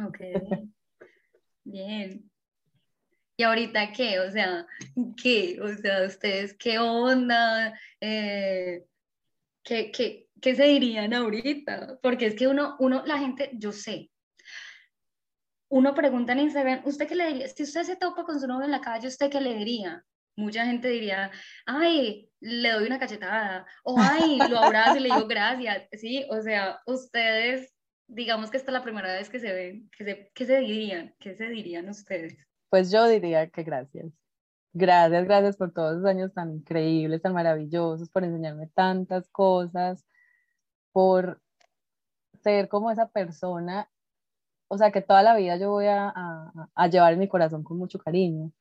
Ok, 0.06 0.18
bien. 1.64 2.30
¿Y 3.38 3.42
ahorita 3.42 3.90
qué? 3.92 4.20
O 4.20 4.30
sea, 4.30 4.66
¿qué? 5.16 5.58
O 5.62 5.74
sea, 5.78 6.06
¿ustedes 6.06 6.52
qué 6.58 6.78
onda? 6.78 7.72
Eh, 8.02 8.84
¿qué, 9.62 9.90
qué, 9.90 10.28
qué 10.42 10.54
se 10.54 10.64
dirían 10.64 11.14
ahorita? 11.14 11.98
Porque 12.02 12.26
es 12.26 12.34
que 12.34 12.48
uno, 12.48 12.76
uno, 12.80 13.02
la 13.06 13.16
gente, 13.16 13.50
yo 13.54 13.72
sé, 13.72 14.10
uno 15.70 15.94
pregunta 15.94 16.32
en 16.32 16.40
Instagram, 16.40 16.82
¿usted 16.84 17.08
qué 17.08 17.14
le 17.14 17.28
diría? 17.28 17.48
Si 17.48 17.62
usted 17.62 17.84
se 17.84 17.96
topa 17.96 18.24
con 18.24 18.38
su 18.38 18.46
novio 18.46 18.66
en 18.66 18.72
la 18.72 18.82
calle, 18.82 19.08
¿usted 19.08 19.30
qué 19.30 19.40
le 19.40 19.54
diría? 19.54 20.04
Mucha 20.38 20.64
gente 20.64 20.88
diría, 20.88 21.30
ay, 21.66 22.30
le 22.40 22.70
doy 22.70 22.86
una 22.86 22.98
cachetada, 22.98 23.66
o 23.82 23.96
ay, 23.98 24.38
lo 24.48 24.58
abrazo 24.58 24.96
y 24.96 25.00
le 25.00 25.14
digo 25.14 25.26
gracias, 25.26 25.88
sí, 25.92 26.24
o 26.30 26.40
sea, 26.40 26.78
ustedes, 26.86 27.74
digamos 28.06 28.50
que 28.50 28.56
esta 28.56 28.70
es 28.70 28.74
la 28.74 28.84
primera 28.84 29.12
vez 29.12 29.28
que 29.28 29.40
se 29.40 29.52
ven, 29.52 29.90
¿qué 29.96 30.04
se, 30.04 30.30
qué 30.34 30.46
se 30.46 30.60
dirían? 30.60 31.14
¿Qué 31.18 31.34
se 31.34 31.48
dirían 31.48 31.88
ustedes? 31.88 32.36
Pues 32.70 32.90
yo 32.90 33.06
diría 33.08 33.48
que 33.50 33.64
gracias. 33.64 34.06
Gracias, 34.72 35.24
gracias 35.24 35.56
por 35.56 35.72
todos 35.72 35.96
los 35.96 36.04
años 36.04 36.32
tan 36.32 36.52
increíbles, 36.52 37.20
tan 37.20 37.32
maravillosos, 37.32 38.08
por 38.10 38.22
enseñarme 38.22 38.68
tantas 38.68 39.28
cosas, 39.30 40.06
por 40.92 41.40
ser 42.44 42.68
como 42.68 42.92
esa 42.92 43.08
persona, 43.08 43.90
o 44.68 44.78
sea, 44.78 44.92
que 44.92 45.00
toda 45.00 45.22
la 45.22 45.34
vida 45.34 45.56
yo 45.56 45.70
voy 45.70 45.86
a, 45.86 46.12
a 46.74 46.86
llevar 46.88 47.14
en 47.14 47.18
mi 47.18 47.28
corazón 47.28 47.64
con 47.64 47.78
mucho 47.78 47.98
cariño 47.98 48.52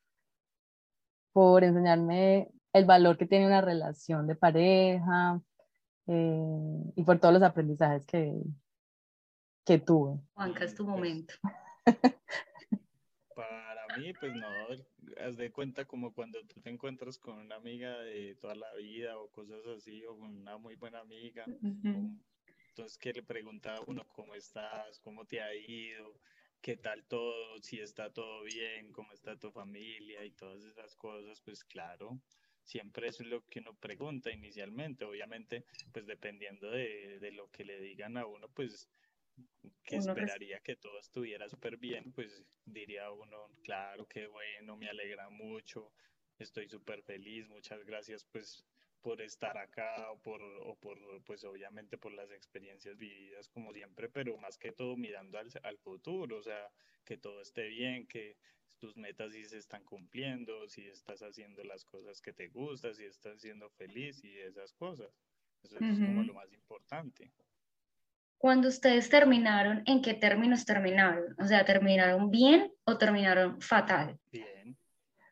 por 1.37 1.63
enseñarme 1.63 2.49
el 2.73 2.85
valor 2.85 3.15
que 3.15 3.27
tiene 3.27 3.45
una 3.45 3.61
relación 3.61 4.25
de 4.25 4.33
pareja 4.33 5.39
eh, 6.07 6.91
y 6.95 7.03
por 7.03 7.19
todos 7.19 7.35
los 7.35 7.43
aprendizajes 7.43 8.03
que, 8.07 8.33
que 9.63 9.77
tuve. 9.77 10.19
Juanca, 10.33 10.63
es 10.65 10.73
tu 10.73 10.83
momento. 10.83 11.35
Para 13.35 13.85
mí, 13.99 14.13
pues 14.19 14.33
no, 14.33 14.47
haz 15.23 15.37
de 15.37 15.51
cuenta 15.51 15.85
como 15.85 16.11
cuando 16.11 16.43
tú 16.47 16.59
te 16.59 16.71
encuentras 16.71 17.19
con 17.19 17.37
una 17.37 17.57
amiga 17.57 17.99
de 17.99 18.33
toda 18.41 18.55
la 18.55 18.73
vida 18.73 19.19
o 19.19 19.29
cosas 19.29 19.59
así, 19.77 20.03
o 20.07 20.17
con 20.17 20.37
una 20.37 20.57
muy 20.57 20.73
buena 20.73 21.01
amiga. 21.01 21.45
entonces, 22.69 22.97
que 22.97 23.13
le 23.13 23.21
pregunta 23.21 23.75
a 23.75 23.81
uno 23.85 24.07
cómo 24.07 24.33
estás, 24.33 24.99
cómo 25.01 25.23
te 25.25 25.39
ha 25.39 25.53
ido, 25.53 26.15
qué 26.61 26.77
tal 26.77 27.05
todo, 27.05 27.57
si 27.61 27.79
está 27.79 28.11
todo 28.11 28.43
bien, 28.43 28.91
cómo 28.91 29.13
está 29.13 29.37
tu 29.37 29.51
familia 29.51 30.25
y 30.25 30.31
todas 30.31 30.63
esas 30.63 30.95
cosas, 30.95 31.41
pues 31.41 31.63
claro, 31.63 32.19
siempre 32.63 33.07
eso 33.07 33.23
es 33.23 33.29
lo 33.29 33.45
que 33.45 33.59
uno 33.59 33.75
pregunta 33.75 34.31
inicialmente. 34.31 35.05
Obviamente, 35.05 35.65
pues 35.93 36.05
dependiendo 36.05 36.69
de, 36.69 37.19
de 37.19 37.31
lo 37.31 37.49
que 37.49 37.63
le 37.65 37.79
digan 37.79 38.17
a 38.17 38.25
uno, 38.25 38.49
pues 38.49 38.89
que 39.83 39.97
esperaría 39.97 40.59
que 40.59 40.75
todo 40.75 40.99
estuviera 40.99 41.47
súper 41.47 41.77
bien, 41.77 42.11
pues 42.11 42.43
diría 42.65 43.11
uno, 43.11 43.49
claro, 43.63 44.07
qué 44.07 44.27
bueno, 44.27 44.75
me 44.75 44.89
alegra 44.89 45.29
mucho, 45.29 45.93
estoy 46.39 46.67
súper 46.67 47.03
feliz, 47.03 47.47
muchas 47.47 47.83
gracias 47.85 48.25
pues 48.25 48.65
por 49.01 49.21
estar 49.21 49.57
acá 49.57 50.11
o 50.11 50.19
por, 50.19 50.41
o 50.41 50.75
por, 50.75 50.97
pues 51.23 51.43
obviamente 51.43 51.97
por 51.97 52.13
las 52.13 52.31
experiencias 52.31 52.97
vividas 52.97 53.47
como 53.49 53.73
siempre, 53.73 54.09
pero 54.09 54.37
más 54.37 54.57
que 54.57 54.71
todo 54.71 54.95
mirando 54.95 55.37
al, 55.37 55.49
al 55.63 55.77
futuro, 55.77 56.37
o 56.37 56.43
sea, 56.43 56.69
que 57.05 57.17
todo 57.17 57.41
esté 57.41 57.67
bien, 57.67 58.07
que 58.07 58.37
tus 58.77 58.95
metas 58.95 59.33
sí 59.33 59.45
se 59.45 59.57
están 59.57 59.83
cumpliendo, 59.83 60.67
si 60.67 60.85
estás 60.87 61.21
haciendo 61.21 61.63
las 61.63 61.83
cosas 61.85 62.21
que 62.21 62.33
te 62.33 62.49
gustan, 62.49 62.93
si 62.93 63.05
estás 63.05 63.41
siendo 63.41 63.69
feliz 63.71 64.23
y 64.23 64.37
esas 64.37 64.73
cosas. 64.73 65.09
Eso 65.63 65.77
es 65.77 65.99
como 65.99 66.23
lo 66.23 66.33
más 66.33 66.51
importante. 66.53 67.31
Cuando 68.37 68.67
ustedes 68.67 69.09
terminaron, 69.09 69.81
¿en 69.87 70.01
qué 70.01 70.13
términos 70.13 70.63
terminaron? 70.65 71.35
O 71.39 71.45
sea, 71.45 71.65
¿terminaron 71.65 72.29
bien 72.29 72.71
o 72.83 72.97
terminaron 72.97 73.59
fatal? 73.61 74.19
Bien. 74.31 74.77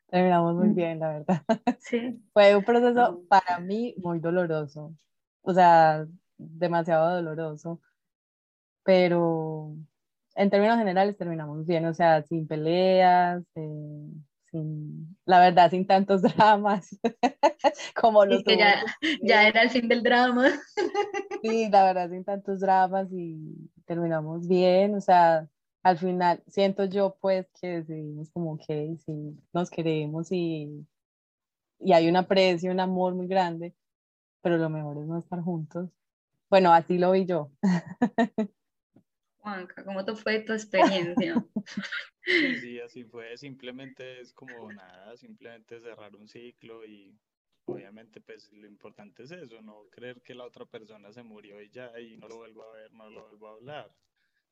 Terminamos 0.08 0.54
muy 0.54 0.68
mm. 0.68 0.74
bien, 0.74 1.00
la 1.00 1.08
verdad. 1.08 1.42
Sí. 1.80 2.20
Fue 2.32 2.56
un 2.56 2.64
proceso 2.64 3.22
para 3.28 3.60
mí 3.60 3.94
muy 3.98 4.18
doloroso. 4.18 4.94
O 5.42 5.54
sea, 5.54 6.06
demasiado 6.36 7.14
doloroso. 7.14 7.80
Pero 8.82 9.74
en 10.36 10.50
términos 10.50 10.78
generales 10.78 11.16
terminamos 11.16 11.66
bien, 11.66 11.86
o 11.86 11.94
sea, 11.94 12.22
sin 12.22 12.46
peleas, 12.46 13.42
eh, 13.54 14.10
sin, 14.50 15.16
la 15.24 15.40
verdad, 15.40 15.70
sin 15.70 15.86
tantos 15.86 16.22
dramas 16.36 16.98
como 18.00 18.24
los 18.24 18.44
que 18.44 18.56
ya, 18.56 18.84
ya 19.22 19.48
era 19.48 19.62
el 19.62 19.70
fin 19.70 19.88
del 19.88 20.02
drama. 20.02 20.50
sí, 21.42 21.68
la 21.70 21.84
verdad, 21.84 22.10
sin 22.10 22.24
tantos 22.24 22.60
dramas 22.60 23.08
y 23.12 23.70
terminamos 23.86 24.46
bien, 24.46 24.94
o 24.94 25.00
sea, 25.00 25.48
al 25.86 25.98
final 25.98 26.42
siento 26.48 26.84
yo 26.86 27.16
pues 27.20 27.46
que 27.60 27.80
decidimos 27.80 28.28
como 28.30 28.58
que 28.58 28.96
sí, 29.06 29.38
nos 29.52 29.70
queremos 29.70 30.32
y, 30.32 30.84
y 31.78 31.92
hay 31.92 32.08
un 32.08 32.16
aprecio, 32.16 32.72
un 32.72 32.80
amor 32.80 33.14
muy 33.14 33.28
grande, 33.28 33.72
pero 34.42 34.56
lo 34.56 34.68
mejor 34.68 34.98
es 34.98 35.06
no 35.06 35.16
estar 35.16 35.40
juntos. 35.42 35.88
Bueno, 36.50 36.72
así 36.72 36.98
lo 36.98 37.12
vi 37.12 37.24
yo. 37.24 37.52
Juanca, 39.38 39.84
¿cómo 39.84 40.04
te 40.04 40.16
fue 40.16 40.40
tu 40.40 40.52
experiencia? 40.52 41.34
Sí, 42.60 42.80
así 42.80 43.04
fue, 43.04 43.36
simplemente 43.36 44.20
es 44.20 44.32
como 44.32 44.72
nada, 44.72 45.16
simplemente 45.16 45.78
cerrar 45.78 46.16
un 46.16 46.26
ciclo 46.26 46.84
y 46.84 47.16
obviamente 47.66 48.20
pues 48.20 48.52
lo 48.52 48.66
importante 48.66 49.22
es 49.22 49.30
eso, 49.30 49.62
no 49.62 49.84
creer 49.92 50.20
que 50.22 50.34
la 50.34 50.44
otra 50.44 50.64
persona 50.64 51.12
se 51.12 51.22
murió 51.22 51.62
y 51.62 51.70
ya 51.70 51.96
y 52.00 52.16
no 52.16 52.26
lo 52.26 52.38
vuelvo 52.38 52.64
a 52.64 52.72
ver, 52.72 52.92
no 52.92 53.08
lo 53.08 53.28
vuelvo 53.28 53.46
a 53.46 53.52
hablar, 53.52 53.94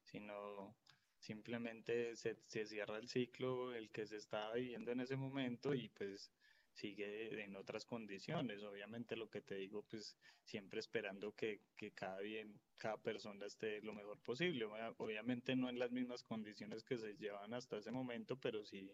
sino 0.04 0.76
simplemente 1.24 2.14
se, 2.16 2.36
se 2.46 2.66
cierra 2.66 2.98
el 2.98 3.08
ciclo, 3.08 3.74
el 3.74 3.90
que 3.90 4.06
se 4.06 4.16
estaba 4.16 4.54
viviendo 4.54 4.92
en 4.92 5.00
ese 5.00 5.16
momento 5.16 5.74
y 5.74 5.88
pues 5.88 6.30
sigue 6.74 7.42
en 7.42 7.56
otras 7.56 7.86
condiciones. 7.86 8.62
Obviamente 8.62 9.16
lo 9.16 9.30
que 9.30 9.40
te 9.40 9.54
digo, 9.54 9.82
pues 9.88 10.18
siempre 10.44 10.80
esperando 10.80 11.32
que, 11.32 11.60
que 11.76 11.92
cada, 11.92 12.20
bien, 12.20 12.60
cada 12.76 12.98
persona 12.98 13.46
esté 13.46 13.80
lo 13.80 13.94
mejor 13.94 14.18
posible. 14.18 14.66
Obviamente 14.98 15.56
no 15.56 15.70
en 15.70 15.78
las 15.78 15.92
mismas 15.92 16.22
condiciones 16.22 16.84
que 16.84 16.98
se 16.98 17.16
llevan 17.16 17.54
hasta 17.54 17.78
ese 17.78 17.90
momento, 17.90 18.36
pero 18.36 18.64
sí, 18.64 18.90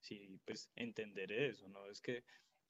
sí, 0.00 0.38
pues 0.44 0.70
entender 0.76 1.32
eso, 1.32 1.66
¿no? 1.68 1.86
Es 1.86 2.00
que 2.02 2.24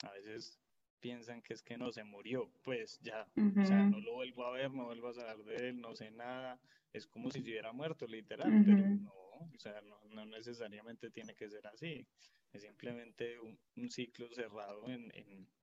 a 0.04 0.12
veces 0.12 0.60
piensan 1.00 1.42
que 1.42 1.54
es 1.54 1.62
que 1.62 1.76
no 1.76 1.90
se 1.90 2.04
murió, 2.04 2.48
pues 2.62 3.00
ya, 3.02 3.26
o 3.36 3.66
sea, 3.66 3.82
no 3.82 3.98
lo 4.00 4.14
vuelvo 4.14 4.46
a 4.46 4.52
ver, 4.52 4.70
no 4.72 4.84
vuelvo 4.84 5.08
a 5.08 5.14
saber 5.14 5.44
de 5.44 5.68
él, 5.68 5.80
no 5.80 5.94
sé 5.94 6.10
nada, 6.10 6.58
es 6.94 7.06
como 7.06 7.30
si 7.30 7.42
se 7.42 7.50
hubiera 7.50 7.72
muerto, 7.72 8.06
literal, 8.06 8.50
pero 8.64 8.88
no, 8.88 9.12
o 9.12 9.58
sea, 9.58 9.82
no, 9.82 10.00
no 10.08 10.24
necesariamente 10.24 11.10
tiene 11.10 11.34
que 11.34 11.50
ser 11.50 11.66
así 11.66 12.06
es 12.54 12.62
simplemente 12.62 13.38
un, 13.40 13.90
ciclo 13.90 14.32
cerrado 14.32 14.88
en, 14.88 15.12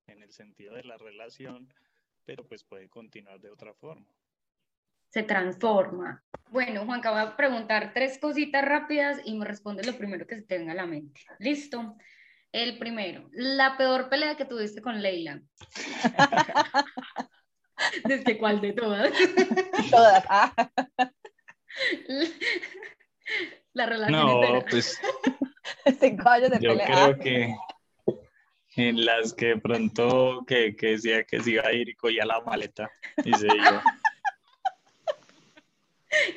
el 0.07 0.31
sentido 0.31 0.75
de 0.75 0.83
la 0.83 0.97
relación, 0.97 1.73
pero 2.25 2.45
pues 2.45 2.63
puede 2.63 2.89
continuar 2.89 3.39
de 3.39 3.49
otra 3.49 3.73
forma. 3.73 4.05
Se 5.09 5.23
transforma. 5.23 6.23
Bueno, 6.49 6.85
Juanca, 6.85 7.11
voy 7.11 7.21
a 7.21 7.35
preguntar 7.35 7.93
tres 7.93 8.17
cositas 8.19 8.63
rápidas 8.63 9.21
y 9.25 9.37
me 9.37 9.45
responde 9.45 9.83
lo 9.83 9.97
primero 9.97 10.27
que 10.27 10.35
se 10.35 10.41
te 10.41 10.57
venga 10.57 10.73
a 10.73 10.75
la 10.75 10.85
mente. 10.85 11.21
¿Listo? 11.39 11.95
El 12.51 12.77
primero, 12.77 13.29
la 13.31 13.77
peor 13.77 14.09
pelea 14.09 14.35
que 14.35 14.45
tuviste 14.45 14.81
con 14.81 15.01
Leila. 15.01 15.41
¿Desde 18.05 18.37
cuál 18.37 18.59
de 18.59 18.73
todas? 18.73 19.11
Todas. 19.89 20.25
Ah. 20.27 21.11
La 23.73 23.85
relación 23.85 24.21
no, 24.21 24.65
pues 24.69 24.99
Yo 26.61 26.77
creo 26.77 27.17
que 27.17 27.55
en 28.75 29.05
las 29.05 29.33
que 29.33 29.57
pronto 29.57 30.43
que, 30.45 30.75
que, 30.75 30.87
decía 30.91 31.23
que 31.23 31.39
se 31.41 31.51
iba 31.51 31.65
a 31.65 31.73
ir 31.73 31.89
y 31.89 31.95
cogía 31.95 32.25
la 32.25 32.41
maleta 32.41 32.89
y 33.23 33.33
se 33.33 33.47
iba. 33.47 33.83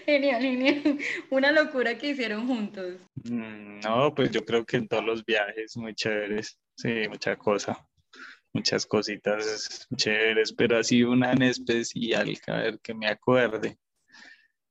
Genial, 0.04 0.40
genial. 0.40 0.98
Una 1.30 1.50
locura 1.52 1.98
que 1.98 2.10
hicieron 2.10 2.46
juntos. 2.46 2.94
Mm, 3.24 3.80
no, 3.80 4.14
pues 4.14 4.30
yo 4.30 4.44
creo 4.44 4.64
que 4.64 4.76
en 4.76 4.88
todos 4.88 5.04
los 5.04 5.24
viajes 5.24 5.76
muy 5.76 5.94
chéveres. 5.94 6.58
Sí, 6.76 7.08
mucha 7.08 7.36
cosa. 7.36 7.86
Muchas 8.52 8.86
cositas 8.86 9.88
chéveres, 9.96 10.52
pero 10.52 10.78
así 10.78 11.02
una 11.02 11.32
en 11.32 11.42
especial, 11.42 12.32
a 12.46 12.56
ver 12.56 12.78
que 12.80 12.94
me 12.94 13.08
acuerde. 13.08 13.76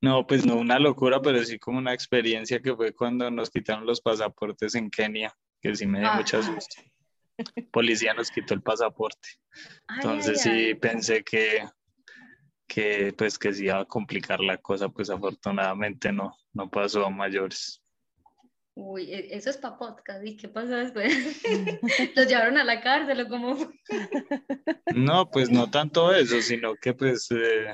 No, 0.03 0.27
pues 0.27 0.45
no 0.45 0.57
una 0.57 0.79
locura, 0.79 1.21
pero 1.21 1.41
sí 1.45 1.57
como 1.57 1.77
una 1.77 1.93
experiencia 1.93 2.61
que 2.61 2.75
fue 2.75 2.93
cuando 2.93 3.31
nos 3.31 3.49
quitaron 3.49 3.85
los 3.85 4.01
pasaportes 4.01 4.75
en 4.75 4.89
Kenia, 4.89 5.33
que 5.61 5.73
sí 5.77 5.87
me 5.87 6.01
dio 6.01 6.13
mucha 6.15 6.39
ah. 6.39 6.43
susto. 6.43 6.81
Policía 7.71 8.13
nos 8.13 8.29
quitó 8.29 8.53
el 8.53 8.61
pasaporte. 8.61 9.29
Entonces 9.95 10.41
sí 10.41 10.75
pensé 10.75 11.23
que, 11.23 11.63
que 12.67 13.13
pues 13.17 13.39
que 13.39 13.53
sí 13.53 13.63
iba 13.63 13.79
a 13.79 13.85
complicar 13.85 14.41
la 14.41 14.57
cosa, 14.57 14.89
pues 14.89 15.09
afortunadamente 15.09 16.11
no, 16.11 16.35
no 16.51 16.69
pasó 16.69 17.05
a 17.05 17.09
mayores. 17.09 17.81
Uy, 18.75 19.09
e, 19.09 19.33
eso 19.33 19.51
es 19.51 19.57
para 19.57 19.77
podcast. 19.77 20.27
¿Y 20.27 20.35
qué 20.35 20.49
pasó 20.49 20.75
después? 20.75 21.41
¿Los 22.17 22.27
llevaron 22.27 22.57
a 22.57 22.65
la 22.65 22.81
cárcel 22.81 23.21
o 23.21 23.29
cómo? 23.29 23.55
no, 24.93 25.31
pues 25.31 25.49
no 25.49 25.71
tanto 25.71 26.13
eso, 26.13 26.41
sino 26.41 26.75
que 26.75 26.93
pues 26.93 27.31
eh, 27.31 27.73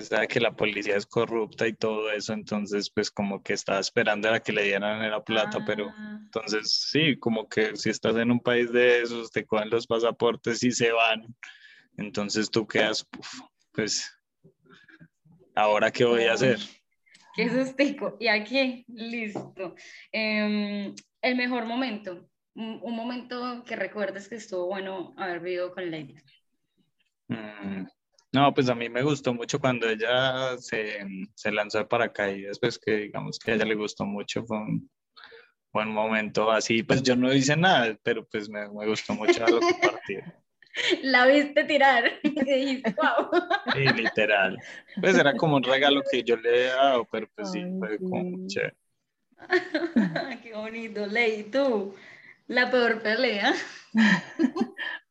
sabe 0.00 0.28
que 0.28 0.40
la 0.40 0.54
policía 0.54 0.96
es 0.96 1.06
corrupta 1.06 1.66
y 1.66 1.72
todo 1.72 2.10
eso, 2.10 2.32
entonces 2.32 2.90
pues 2.90 3.10
como 3.10 3.42
que 3.42 3.52
estaba 3.52 3.78
esperando 3.78 4.32
a 4.32 4.40
que 4.40 4.52
le 4.52 4.64
dieran 4.64 5.10
la 5.10 5.22
plata, 5.22 5.64
pero 5.66 5.90
ah. 5.90 6.20
entonces 6.24 6.88
sí, 6.90 7.16
como 7.18 7.48
que 7.48 7.76
si 7.76 7.90
estás 7.90 8.16
en 8.16 8.30
un 8.30 8.40
país 8.40 8.72
de 8.72 9.02
esos, 9.02 9.30
te 9.30 9.44
cogen 9.44 9.70
los 9.70 9.86
pasaportes 9.86 10.62
y 10.62 10.70
se 10.72 10.92
van, 10.92 11.34
entonces 11.96 12.50
tú 12.50 12.66
quedas, 12.66 13.06
pues, 13.72 14.12
¿ahora 15.54 15.90
qué 15.90 16.04
voy 16.04 16.24
a 16.24 16.32
hacer? 16.32 16.58
Qué 17.34 17.50
sustico. 17.50 18.16
Y 18.20 18.28
aquí, 18.28 18.84
listo. 18.88 19.74
Em, 20.12 20.94
el 21.20 21.36
mejor 21.36 21.66
momento, 21.66 22.28
un, 22.54 22.94
momento 22.94 23.64
que 23.64 23.74
recuerdes 23.74 24.28
que 24.28 24.36
estuvo 24.36 24.66
bueno 24.66 25.14
haber 25.16 25.40
vivido 25.40 25.72
con 25.72 25.90
Lady. 25.90 26.14
Mm, 27.28 27.86
no, 28.34 28.52
pues 28.52 28.68
a 28.68 28.74
mí 28.74 28.88
me 28.88 29.02
gustó 29.02 29.32
mucho 29.32 29.60
cuando 29.60 29.88
ella 29.88 30.58
se, 30.58 30.98
se 31.34 31.52
lanzó 31.52 31.78
de 31.78 31.86
paracaídas, 31.86 32.58
pues 32.58 32.78
que 32.78 32.96
digamos 32.96 33.38
que 33.38 33.52
a 33.52 33.54
ella 33.54 33.64
le 33.64 33.76
gustó 33.76 34.04
mucho, 34.04 34.44
fue 34.44 34.58
un 34.58 34.90
buen 35.72 35.88
momento 35.88 36.50
así, 36.50 36.82
pues 36.82 37.02
yo 37.02 37.14
no 37.14 37.32
hice 37.32 37.56
nada, 37.56 37.96
pero 38.02 38.26
pues 38.26 38.48
me, 38.48 38.68
me 38.68 38.86
gustó 38.86 39.14
mucho 39.14 39.46
lo 39.46 39.60
compartir. 39.60 40.24
La 41.02 41.26
viste 41.26 41.62
tirar 41.64 42.18
y 42.24 42.30
dijiste, 42.30 42.94
wow. 42.96 43.30
Sí, 43.72 43.84
literal. 44.02 44.58
Pues 45.00 45.16
era 45.16 45.36
como 45.36 45.56
un 45.56 45.62
regalo 45.62 46.02
que 46.10 46.24
yo 46.24 46.36
le 46.36 46.64
he 46.64 46.66
dado, 46.66 47.06
pero 47.10 47.28
pues 47.36 47.52
sí, 47.52 47.62
fue 47.78 47.98
como 47.98 48.48
chévere. 48.48 48.74
Qué 50.42 50.52
bonito, 50.54 51.06
Ley, 51.06 51.44
tú, 51.44 51.94
la 52.48 52.70
peor 52.72 53.00
pelea. 53.02 53.54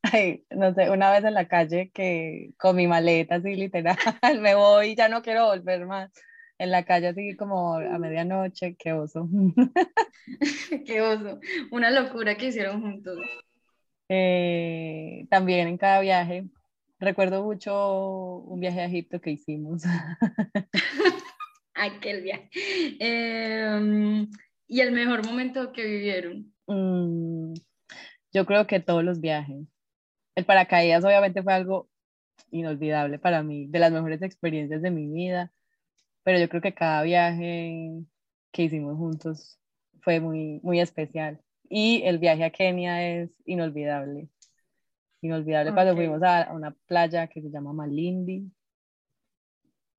Ay, 0.03 0.45
no 0.49 0.73
sé, 0.73 0.89
una 0.89 1.11
vez 1.11 1.23
en 1.23 1.33
la 1.33 1.47
calle 1.47 1.89
que 1.91 2.51
con 2.57 2.75
mi 2.75 2.87
maleta 2.87 3.35
así 3.35 3.55
literal, 3.55 3.97
me 4.41 4.53
voy 4.53 4.89
y 4.89 4.95
ya 4.95 5.07
no 5.07 5.21
quiero 5.21 5.47
volver 5.47 5.85
más. 5.85 6.11
En 6.57 6.71
la 6.71 6.83
calle 6.85 7.07
así 7.07 7.35
como 7.35 7.75
a 7.75 7.97
medianoche, 7.97 8.75
qué 8.77 8.93
oso. 8.93 9.27
qué 10.85 11.01
oso. 11.01 11.39
Una 11.71 11.89
locura 11.89 12.35
que 12.35 12.47
hicieron 12.47 12.81
juntos. 12.81 13.17
Eh, 14.09 15.25
también 15.29 15.67
en 15.67 15.77
cada 15.77 16.01
viaje. 16.01 16.45
Recuerdo 16.99 17.43
mucho 17.43 18.37
un 18.45 18.59
viaje 18.59 18.81
a 18.81 18.85
Egipto 18.85 19.19
que 19.19 19.31
hicimos. 19.31 19.83
Aquel 21.73 22.21
viaje. 22.21 22.49
Em, 22.99 24.29
¿Y 24.67 24.81
el 24.81 24.91
mejor 24.91 25.25
momento 25.25 25.71
que 25.71 25.83
vivieron? 25.83 26.53
Mm, 26.67 27.53
yo 28.31 28.45
creo 28.45 28.67
que 28.67 28.79
todos 28.79 29.03
los 29.03 29.19
viajes. 29.19 29.65
El 30.35 30.45
paracaídas 30.45 31.03
obviamente 31.03 31.43
fue 31.43 31.53
algo 31.53 31.89
inolvidable 32.51 33.19
para 33.19 33.43
mí, 33.43 33.67
de 33.67 33.79
las 33.79 33.91
mejores 33.91 34.21
experiencias 34.21 34.81
de 34.81 34.91
mi 34.91 35.07
vida, 35.07 35.51
pero 36.23 36.39
yo 36.39 36.49
creo 36.49 36.61
que 36.61 36.73
cada 36.73 37.03
viaje 37.03 38.03
que 38.51 38.63
hicimos 38.63 38.97
juntos 38.97 39.59
fue 40.01 40.19
muy, 40.19 40.59
muy 40.63 40.79
especial. 40.79 41.41
Y 41.69 42.03
el 42.03 42.19
viaje 42.19 42.43
a 42.43 42.51
Kenia 42.51 43.21
es 43.21 43.31
inolvidable. 43.45 44.29
Inolvidable 45.21 45.73
cuando 45.73 45.95
fuimos 45.95 46.21
a 46.23 46.51
una 46.51 46.71
playa 46.85 47.27
que 47.27 47.41
se 47.41 47.49
llama 47.49 47.73
Malindi. 47.73 48.51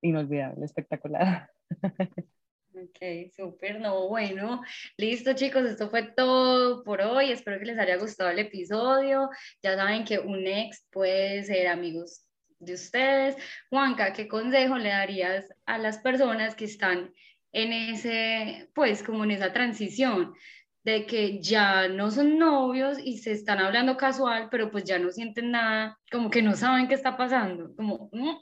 Inolvidable, 0.02 0.64
espectacular. 0.64 1.50
Ok, 2.76 3.30
súper, 3.36 3.78
no, 3.78 4.08
bueno, 4.08 4.60
listo 4.96 5.32
chicos, 5.34 5.64
esto 5.64 5.88
fue 5.90 6.10
todo 6.16 6.82
por 6.82 7.00
hoy, 7.02 7.30
espero 7.30 7.60
que 7.60 7.66
les 7.66 7.78
haya 7.78 7.96
gustado 7.96 8.30
el 8.30 8.40
episodio, 8.40 9.30
ya 9.62 9.76
saben 9.76 10.04
que 10.04 10.18
un 10.18 10.44
ex 10.44 10.84
puede 10.90 11.44
ser 11.44 11.68
amigos 11.68 12.26
de 12.58 12.74
ustedes. 12.74 13.36
Juanca, 13.70 14.12
¿qué 14.12 14.26
consejo 14.26 14.76
le 14.76 14.88
darías 14.88 15.54
a 15.66 15.78
las 15.78 15.98
personas 15.98 16.56
que 16.56 16.64
están 16.64 17.14
en 17.52 17.72
ese, 17.72 18.68
pues 18.74 19.04
como 19.04 19.22
en 19.22 19.30
esa 19.30 19.52
transición 19.52 20.34
de 20.82 21.06
que 21.06 21.40
ya 21.40 21.86
no 21.86 22.10
son 22.10 22.38
novios 22.38 22.98
y 22.98 23.18
se 23.18 23.30
están 23.30 23.60
hablando 23.60 23.96
casual, 23.96 24.48
pero 24.50 24.72
pues 24.72 24.82
ya 24.82 24.98
no 24.98 25.12
sienten 25.12 25.52
nada, 25.52 25.96
como 26.10 26.28
que 26.28 26.42
no 26.42 26.56
saben 26.56 26.88
qué 26.88 26.94
está 26.94 27.16
pasando, 27.16 27.72
como, 27.76 28.10
mm, 28.12 28.34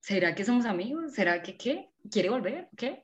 ¿será 0.00 0.36
que 0.36 0.44
somos 0.44 0.66
amigos? 0.66 1.14
¿Será 1.14 1.42
que 1.42 1.56
qué? 1.56 1.90
¿Quiere 2.08 2.30
volver? 2.30 2.68
¿Qué? 2.76 3.02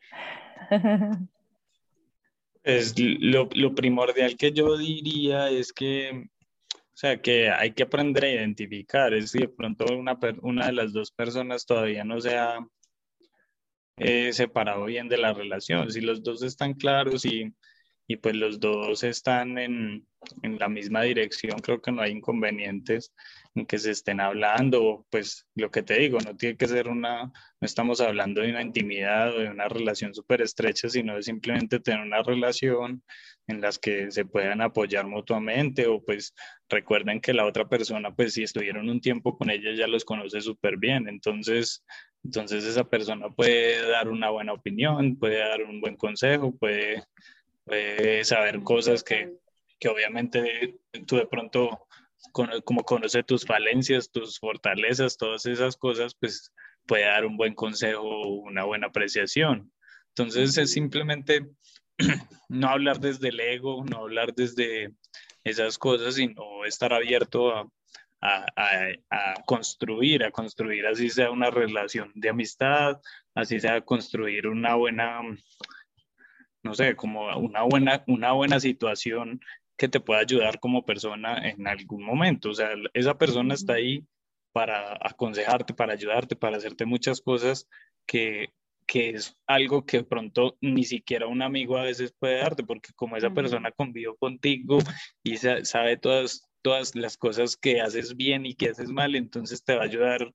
Es 2.64 2.94
lo, 2.98 3.48
lo, 3.54 3.74
primordial 3.74 4.36
que 4.36 4.52
yo 4.52 4.76
diría 4.76 5.48
es 5.48 5.72
que, 5.72 6.28
o 6.74 6.92
sea, 6.92 7.22
que 7.22 7.50
hay 7.50 7.72
que 7.72 7.84
aprender 7.84 8.24
a 8.24 8.32
identificar. 8.32 9.14
Es 9.14 9.30
si 9.30 9.38
de 9.38 9.48
pronto 9.48 9.86
una, 9.96 10.18
una 10.42 10.66
de 10.66 10.72
las 10.72 10.92
dos 10.92 11.10
personas 11.10 11.64
todavía 11.64 12.04
no 12.04 12.20
se 12.20 12.36
ha 12.36 12.58
eh, 13.96 14.32
separado 14.32 14.84
bien 14.84 15.08
de 15.08 15.18
la 15.18 15.32
relación. 15.32 15.90
Si 15.90 16.00
los 16.00 16.22
dos 16.22 16.42
están 16.42 16.74
claros 16.74 17.24
y, 17.24 17.54
y 18.08 18.16
pues 18.16 18.34
los 18.34 18.58
dos 18.58 19.04
están 19.04 19.58
en, 19.58 20.06
en 20.42 20.58
la 20.58 20.68
misma 20.68 21.02
dirección, 21.02 21.58
creo 21.60 21.80
que 21.82 21.92
no 21.92 22.00
hay 22.02 22.12
inconvenientes 22.12 23.12
en 23.54 23.66
que 23.66 23.78
se 23.78 23.90
estén 23.90 24.20
hablando, 24.20 25.06
pues 25.10 25.46
lo 25.54 25.70
que 25.70 25.82
te 25.82 25.98
digo, 25.98 26.18
no 26.24 26.34
tiene 26.34 26.56
que 26.56 26.66
ser 26.66 26.88
una, 26.88 27.24
no 27.24 27.32
estamos 27.60 28.00
hablando 28.00 28.40
de 28.40 28.50
una 28.50 28.62
intimidad 28.62 29.36
o 29.36 29.40
de 29.40 29.50
una 29.50 29.68
relación 29.68 30.14
súper 30.14 30.40
estrecha, 30.40 30.88
sino 30.88 31.16
de 31.16 31.22
simplemente 31.22 31.80
tener 31.80 32.00
una 32.00 32.22
relación 32.22 33.02
en 33.46 33.60
las 33.60 33.78
que 33.78 34.10
se 34.10 34.24
puedan 34.24 34.60
apoyar 34.60 35.06
mutuamente. 35.06 35.86
O 35.86 36.02
pues 36.02 36.34
recuerden 36.68 37.20
que 37.20 37.34
la 37.34 37.46
otra 37.46 37.68
persona, 37.68 38.14
pues 38.14 38.34
si 38.34 38.42
estuvieron 38.44 38.88
un 38.88 39.00
tiempo 39.00 39.36
con 39.36 39.50
ella 39.50 39.72
ya 39.74 39.86
los 39.86 40.04
conoce 40.04 40.40
súper 40.40 40.76
bien, 40.78 41.08
entonces, 41.08 41.84
entonces 42.24 42.64
esa 42.64 42.84
persona 42.84 43.30
puede 43.30 43.86
dar 43.88 44.08
una 44.08 44.30
buena 44.30 44.52
opinión, 44.52 45.18
puede 45.18 45.38
dar 45.38 45.62
un 45.62 45.80
buen 45.80 45.96
consejo, 45.96 46.56
puede, 46.56 47.02
puede 47.68 48.24
saber 48.24 48.62
cosas 48.62 49.04
que 49.04 49.38
que 49.78 49.88
obviamente 49.88 50.80
tú 51.06 51.16
de 51.16 51.26
pronto, 51.26 51.86
como 52.32 52.82
conoce 52.82 53.22
tus 53.22 53.44
falencias, 53.44 54.10
tus 54.10 54.38
fortalezas, 54.38 55.16
todas 55.16 55.46
esas 55.46 55.76
cosas, 55.76 56.14
pues 56.18 56.52
puede 56.86 57.04
dar 57.04 57.24
un 57.24 57.36
buen 57.36 57.54
consejo, 57.54 58.26
una 58.26 58.64
buena 58.64 58.88
apreciación. 58.88 59.72
Entonces 60.08 60.56
es 60.58 60.72
simplemente 60.72 61.46
no 62.48 62.68
hablar 62.68 62.98
desde 62.98 63.28
el 63.28 63.40
ego, 63.40 63.84
no 63.84 63.98
hablar 63.98 64.34
desde 64.34 64.92
esas 65.44 65.78
cosas, 65.78 66.16
sino 66.16 66.64
estar 66.64 66.92
abierto 66.92 67.54
a, 67.54 67.68
a, 68.20 68.46
a, 69.10 69.34
construir, 69.46 70.24
a 70.24 70.32
construir 70.32 70.86
así 70.86 71.08
sea 71.08 71.30
una 71.30 71.50
relación 71.50 72.10
de 72.16 72.30
amistad, 72.30 73.00
así 73.34 73.60
sea 73.60 73.80
construir 73.82 74.48
una 74.48 74.74
buena, 74.74 75.20
no 76.68 76.74
sé, 76.74 76.94
como 76.96 77.34
una 77.38 77.62
buena, 77.62 78.04
una 78.06 78.32
buena 78.32 78.60
situación 78.60 79.40
que 79.78 79.88
te 79.88 80.00
pueda 80.00 80.20
ayudar 80.20 80.60
como 80.60 80.84
persona 80.84 81.48
en 81.48 81.66
algún 81.66 82.04
momento. 82.04 82.50
O 82.50 82.54
sea, 82.54 82.70
esa 82.92 83.16
persona 83.16 83.54
está 83.54 83.74
ahí 83.74 84.04
para 84.52 84.98
aconsejarte, 85.00 85.72
para 85.72 85.94
ayudarte, 85.94 86.36
para 86.36 86.58
hacerte 86.58 86.84
muchas 86.84 87.22
cosas 87.22 87.66
que, 88.06 88.52
que 88.86 89.10
es 89.10 89.34
algo 89.46 89.86
que 89.86 90.04
pronto 90.04 90.58
ni 90.60 90.84
siquiera 90.84 91.26
un 91.26 91.40
amigo 91.40 91.78
a 91.78 91.84
veces 91.84 92.12
puede 92.18 92.38
darte, 92.38 92.64
porque 92.64 92.90
como 92.94 93.16
esa 93.16 93.30
persona 93.30 93.72
convivió 93.72 94.14
contigo 94.16 94.78
y 95.22 95.38
sabe 95.38 95.96
todas, 95.96 96.50
todas 96.60 96.94
las 96.94 97.16
cosas 97.16 97.56
que 97.56 97.80
haces 97.80 98.14
bien 98.14 98.44
y 98.44 98.54
que 98.54 98.68
haces 98.68 98.90
mal, 98.90 99.14
entonces 99.14 99.64
te 99.64 99.74
va 99.74 99.82
a 99.82 99.86
ayudar 99.86 100.34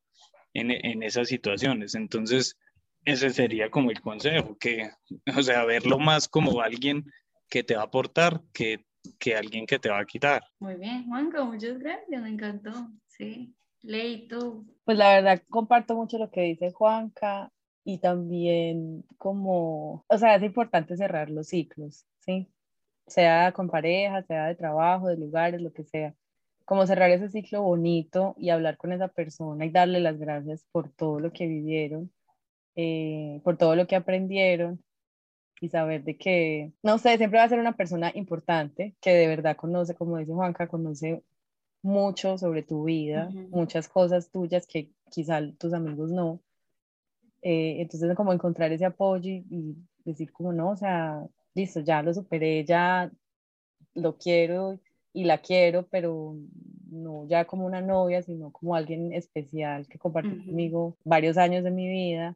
en, 0.56 0.72
en 0.72 1.04
esas 1.04 1.28
situaciones. 1.28 1.94
Entonces, 1.94 2.58
ese 3.06 3.30
sería 3.32 3.70
como 3.70 3.92
el 3.92 4.02
consejo, 4.02 4.58
que, 4.58 4.90
o 5.38 5.42
sea, 5.42 5.66
verlo 5.66 6.00
más 6.00 6.28
como 6.28 6.62
alguien 6.62 7.06
que 7.50 7.64
te 7.64 7.76
va 7.76 7.82
a 7.82 7.86
aportar, 7.86 8.42
que 8.54 8.86
que 9.20 9.36
alguien 9.36 9.66
que 9.66 9.80
te 9.80 9.90
va 9.90 10.00
a 10.00 10.06
quitar. 10.06 10.44
Muy 10.60 10.76
bien, 10.76 11.06
Juanco, 11.08 11.46
muchas 11.46 11.78
gracias, 11.80 12.22
me 12.22 12.30
encantó. 12.30 12.72
Sí, 13.08 13.54
Leito. 13.82 14.66
Pues 14.86 14.98
la 14.98 15.16
verdad, 15.16 15.42
comparto 15.50 15.96
mucho 15.96 16.18
lo 16.18 16.32
que 16.32 16.42
dice 16.42 16.72
Juanca 16.72 17.52
y 17.84 18.00
también 18.00 19.04
como, 19.18 20.06
o 20.08 20.18
sea, 20.18 20.36
es 20.36 20.44
importante 20.44 20.96
cerrar 20.96 21.30
los 21.30 21.48
ciclos, 21.48 22.06
¿sí? 22.20 22.50
Sea 23.08 23.52
con 23.52 23.70
pareja, 23.70 24.24
sea 24.24 24.48
de 24.48 24.56
trabajo, 24.56 25.08
de 25.08 25.18
lugares, 25.18 25.62
lo 25.62 25.74
que 25.74 25.84
sea. 25.84 26.16
Como 26.66 26.88
cerrar 26.88 27.10
ese 27.12 27.28
ciclo 27.28 27.62
bonito 27.62 28.36
y 28.38 28.50
hablar 28.50 28.78
con 28.78 28.94
esa 28.94 29.10
persona 29.10 29.66
y 29.66 29.70
darle 29.70 30.00
las 30.00 30.18
gracias 30.18 30.66
por 30.72 30.90
todo 30.90 31.20
lo 31.20 31.34
que 31.34 31.46
vivieron, 31.46 32.10
eh, 32.76 33.42
por 33.44 33.58
todo 33.58 33.76
lo 33.76 33.88
que 33.88 33.96
aprendieron 33.96 34.84
y 35.62 35.70
saber 35.70 36.04
de 36.04 36.18
que, 36.18 36.74
no 36.84 36.98
sé, 36.98 37.18
siempre 37.18 37.40
va 37.40 37.46
a 37.46 37.50
ser 37.50 37.60
una 37.60 37.78
persona 37.78 38.12
importante 38.14 38.96
que 39.00 39.14
de 39.14 39.28
verdad 39.28 39.56
conoce, 39.56 39.96
como 39.96 40.18
dice 40.18 40.34
Juanca, 40.34 40.68
conoce 40.68 41.24
mucho 41.82 42.38
sobre 42.38 42.64
tu 42.64 42.86
vida, 42.86 43.30
muchas 43.50 43.88
cosas 43.88 44.30
tuyas 44.30 44.66
que 44.66 44.90
quizá 45.10 45.42
tus 45.58 45.74
amigos 45.74 46.12
no. 46.12 46.40
Eh, 47.42 47.82
entonces, 47.82 48.16
como 48.16 48.34
encontrar 48.34 48.72
ese 48.72 48.86
apoyo 48.86 49.30
y, 49.30 49.76
decir 50.06 50.34
como 50.34 50.52
no, 50.52 50.72
o 50.72 50.76
sea, 50.76 51.26
listo, 51.54 51.80
ya 51.80 52.02
lo 52.02 52.14
superé, 52.14 52.66
ya 52.66 53.10
lo 53.94 54.18
quiero 54.18 54.80
y 55.14 55.24
la 55.24 55.38
quiero, 55.38 55.88
pero 55.88 56.36
no 56.90 57.26
ya 57.28 57.46
como 57.46 57.66
una 57.66 57.82
novia, 57.82 58.22
sino 58.22 58.52
como 58.52 58.76
alguien 58.76 59.14
especial 59.14 59.88
que 59.88 59.98
comparte 59.98 60.44
conmigo 60.46 60.98
varios 61.06 61.38
años 61.38 61.64
de 61.64 61.72
mi 61.72 61.88
vida. 61.88 62.36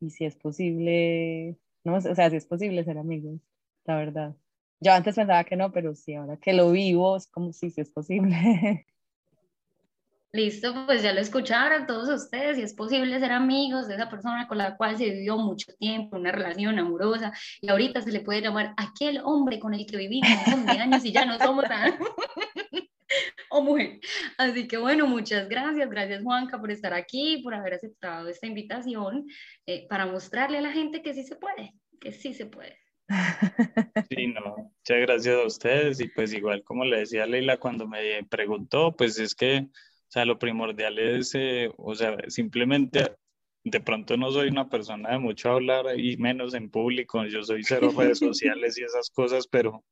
Y 0.00 0.10
si 0.10 0.24
es 0.24 0.36
posible, 0.36 1.56
¿no? 1.84 1.96
O 1.96 2.00
sea, 2.14 2.30
si 2.30 2.36
es 2.36 2.46
posible 2.46 2.84
ser 2.84 2.98
amigos, 2.98 3.40
la 3.84 3.96
verdad. 3.96 4.36
Yo 4.80 4.92
antes 4.92 5.14
pensaba 5.16 5.44
que 5.44 5.56
no, 5.56 5.72
pero 5.72 5.94
sí, 5.94 6.14
ahora 6.14 6.36
que 6.36 6.52
lo 6.52 6.70
vivo, 6.70 7.16
es 7.16 7.26
como 7.26 7.52
si 7.52 7.70
sí, 7.70 7.80
es 7.80 7.90
posible. 7.90 8.86
Listo, 10.32 10.84
pues 10.84 11.02
ya 11.02 11.14
lo 11.14 11.20
escucharon 11.20 11.86
todos 11.86 12.10
ustedes, 12.10 12.56
si 12.56 12.62
es 12.62 12.74
posible 12.74 13.18
ser 13.18 13.32
amigos 13.32 13.88
de 13.88 13.94
esa 13.94 14.10
persona 14.10 14.46
con 14.46 14.58
la 14.58 14.76
cual 14.76 14.98
se 14.98 15.08
vivió 15.08 15.38
mucho 15.38 15.72
tiempo, 15.78 16.16
una 16.16 16.30
relación 16.30 16.78
amorosa, 16.78 17.32
y 17.62 17.70
ahorita 17.70 18.02
se 18.02 18.12
le 18.12 18.20
puede 18.20 18.42
llamar 18.42 18.74
aquel 18.76 19.20
hombre 19.24 19.58
con 19.58 19.72
el 19.72 19.86
que 19.86 19.96
vivimos 19.96 20.28
un 20.54 20.66
de 20.66 20.72
años 20.72 21.04
y 21.06 21.12
ya 21.12 21.24
no 21.24 21.38
somos. 21.38 21.64
o 23.50 23.62
mujer. 23.62 24.00
Así 24.38 24.68
que 24.68 24.76
bueno, 24.76 25.06
muchas 25.06 25.48
gracias, 25.48 25.88
gracias 25.88 26.22
Juanca 26.22 26.58
por 26.58 26.70
estar 26.70 26.92
aquí, 26.94 27.40
por 27.42 27.54
haber 27.54 27.74
aceptado 27.74 28.28
esta 28.28 28.46
invitación, 28.46 29.26
eh, 29.66 29.86
para 29.88 30.06
mostrarle 30.06 30.58
a 30.58 30.62
la 30.62 30.72
gente 30.72 31.02
que 31.02 31.14
sí 31.14 31.24
se 31.24 31.36
puede, 31.36 31.72
que 32.00 32.12
sí 32.12 32.34
se 32.34 32.46
puede. 32.46 32.78
Sí, 34.10 34.26
no, 34.28 34.56
muchas 34.56 35.00
gracias 35.00 35.36
a 35.36 35.46
ustedes 35.46 36.00
y 36.00 36.08
pues 36.08 36.32
igual 36.32 36.62
como 36.64 36.84
le 36.84 36.98
decía 36.98 37.26
Leila 37.26 37.56
cuando 37.56 37.86
me 37.86 38.24
preguntó, 38.24 38.94
pues 38.96 39.18
es 39.18 39.34
que, 39.34 39.68
o 39.68 40.10
sea, 40.10 40.24
lo 40.24 40.38
primordial 40.38 40.98
es, 40.98 41.34
eh, 41.34 41.70
o 41.76 41.94
sea, 41.94 42.16
simplemente 42.28 43.12
de 43.64 43.80
pronto 43.80 44.16
no 44.16 44.30
soy 44.30 44.48
una 44.48 44.68
persona 44.68 45.10
de 45.10 45.18
mucho 45.18 45.50
hablar 45.50 45.98
y 45.98 46.16
menos 46.18 46.54
en 46.54 46.70
público, 46.70 47.24
yo 47.26 47.42
soy 47.42 47.64
cero 47.64 47.92
redes 47.96 48.18
sociales 48.20 48.78
y 48.78 48.84
esas 48.84 49.10
cosas, 49.10 49.48
pero 49.48 49.84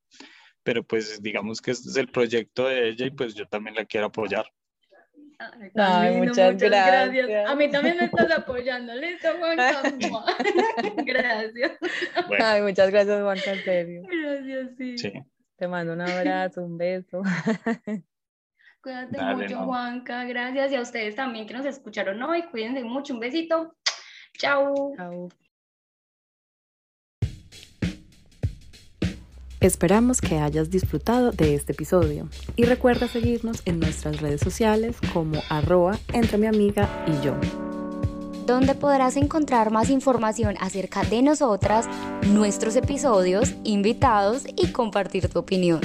pero 0.65 0.83
pues 0.83 1.23
digamos 1.23 1.61
que 1.61 1.71
este 1.71 1.89
es 1.89 1.97
el 1.97 2.09
proyecto 2.09 2.67
de 2.67 2.89
ella 2.89 3.07
y 3.07 3.11
pues 3.11 3.35
yo 3.35 3.47
también 3.47 3.77
la 3.77 3.85
quiero 3.85 4.07
apoyar. 4.07 4.47
Ay, 5.77 6.17
muchas, 6.17 6.57
gracias. 6.57 7.51
A 7.51 7.55
mí 7.55 7.71
también 7.71 7.99
me 7.99 8.05
estás 8.07 8.31
apoyando, 8.31 8.95
listo, 8.95 9.29
Juan 9.39 9.57
gracias. 11.07 11.73
Ay, 12.41 12.63
muchas 12.63 12.91
gracias, 12.91 13.23
Juan, 13.23 13.39
en 13.45 13.65
serio. 13.65 14.03
Gracias, 14.09 14.71
sí. 14.79 15.13
Te 15.57 15.69
mando 15.69 15.93
un 15.93 16.01
abrazo, 16.01 16.63
un 16.63 16.79
beso. 16.79 17.23
Cuídate 18.83 19.23
mucho, 19.23 19.65
Juanca. 19.65 20.25
Gracias. 20.25 20.73
Y 20.73 20.77
a 20.77 20.83
ustedes 20.83 21.15
también 21.15 21.47
que 21.47 21.55
nos 21.55 21.65
escucharon 21.65 22.23
hoy. 22.23 22.43
Cuídense 22.51 22.85
mucho. 22.85 23.15
Un 23.15 23.21
besito. 23.21 23.75
Chao. 24.37 24.93
Chao. 24.97 25.29
Esperamos 29.65 30.21
que 30.21 30.41
hayas 30.41 30.69
disfrutado 30.69 31.31
de 31.31 31.55
este 31.55 31.73
episodio 31.73 32.29
y 32.55 32.65
recuerda 32.65 33.09
seguirnos 33.09 33.63
en 33.65 33.81
nuestras 33.81 34.21
redes 34.21 34.43
sociales 34.43 34.95
como 35.15 35.41
arroba 35.49 35.99
entre 36.13 36.37
mi 36.37 36.47
amiga 36.47 37.03
y 37.07 37.25
yo. 37.25 37.35
Donde 38.47 38.75
podrás 38.75 39.17
encontrar 39.17 39.71
más 39.71 39.89
información 39.89 40.57
acerca 40.61 41.03
de 41.05 41.23
nosotras, 41.23 41.89
nuestros 42.29 42.77
episodios, 42.77 43.55
invitados 43.65 44.45
y 44.55 44.67
compartir 44.67 45.31
tu 45.31 45.39
opinión. 45.39 45.81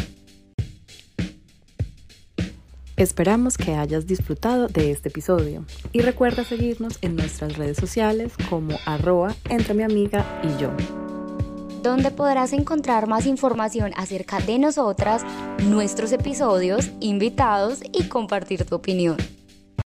Esperamos 2.97 3.57
que 3.57 3.75
hayas 3.75 4.07
disfrutado 4.07 4.67
de 4.67 4.91
este 4.91 5.07
episodio 5.07 5.63
y 5.93 6.01
recuerda 6.01 6.43
seguirnos 6.43 6.97
en 7.01 7.15
nuestras 7.15 7.55
redes 7.55 7.77
sociales 7.77 8.33
como 8.49 8.77
arroba 8.85 9.33
entre 9.47 9.73
mi 9.73 9.83
amiga 9.83 10.25
y 10.43 10.61
yo. 10.61 10.69
Donde 11.81 12.11
podrás 12.11 12.53
encontrar 12.53 13.07
más 13.07 13.25
información 13.25 13.91
acerca 13.95 14.39
de 14.39 14.59
nosotras, 14.59 15.23
nuestros 15.63 16.11
episodios, 16.11 16.91
invitados 16.99 17.79
y 17.93 18.09
compartir 18.09 18.65
tu 18.65 18.75
opinión. 18.75 19.38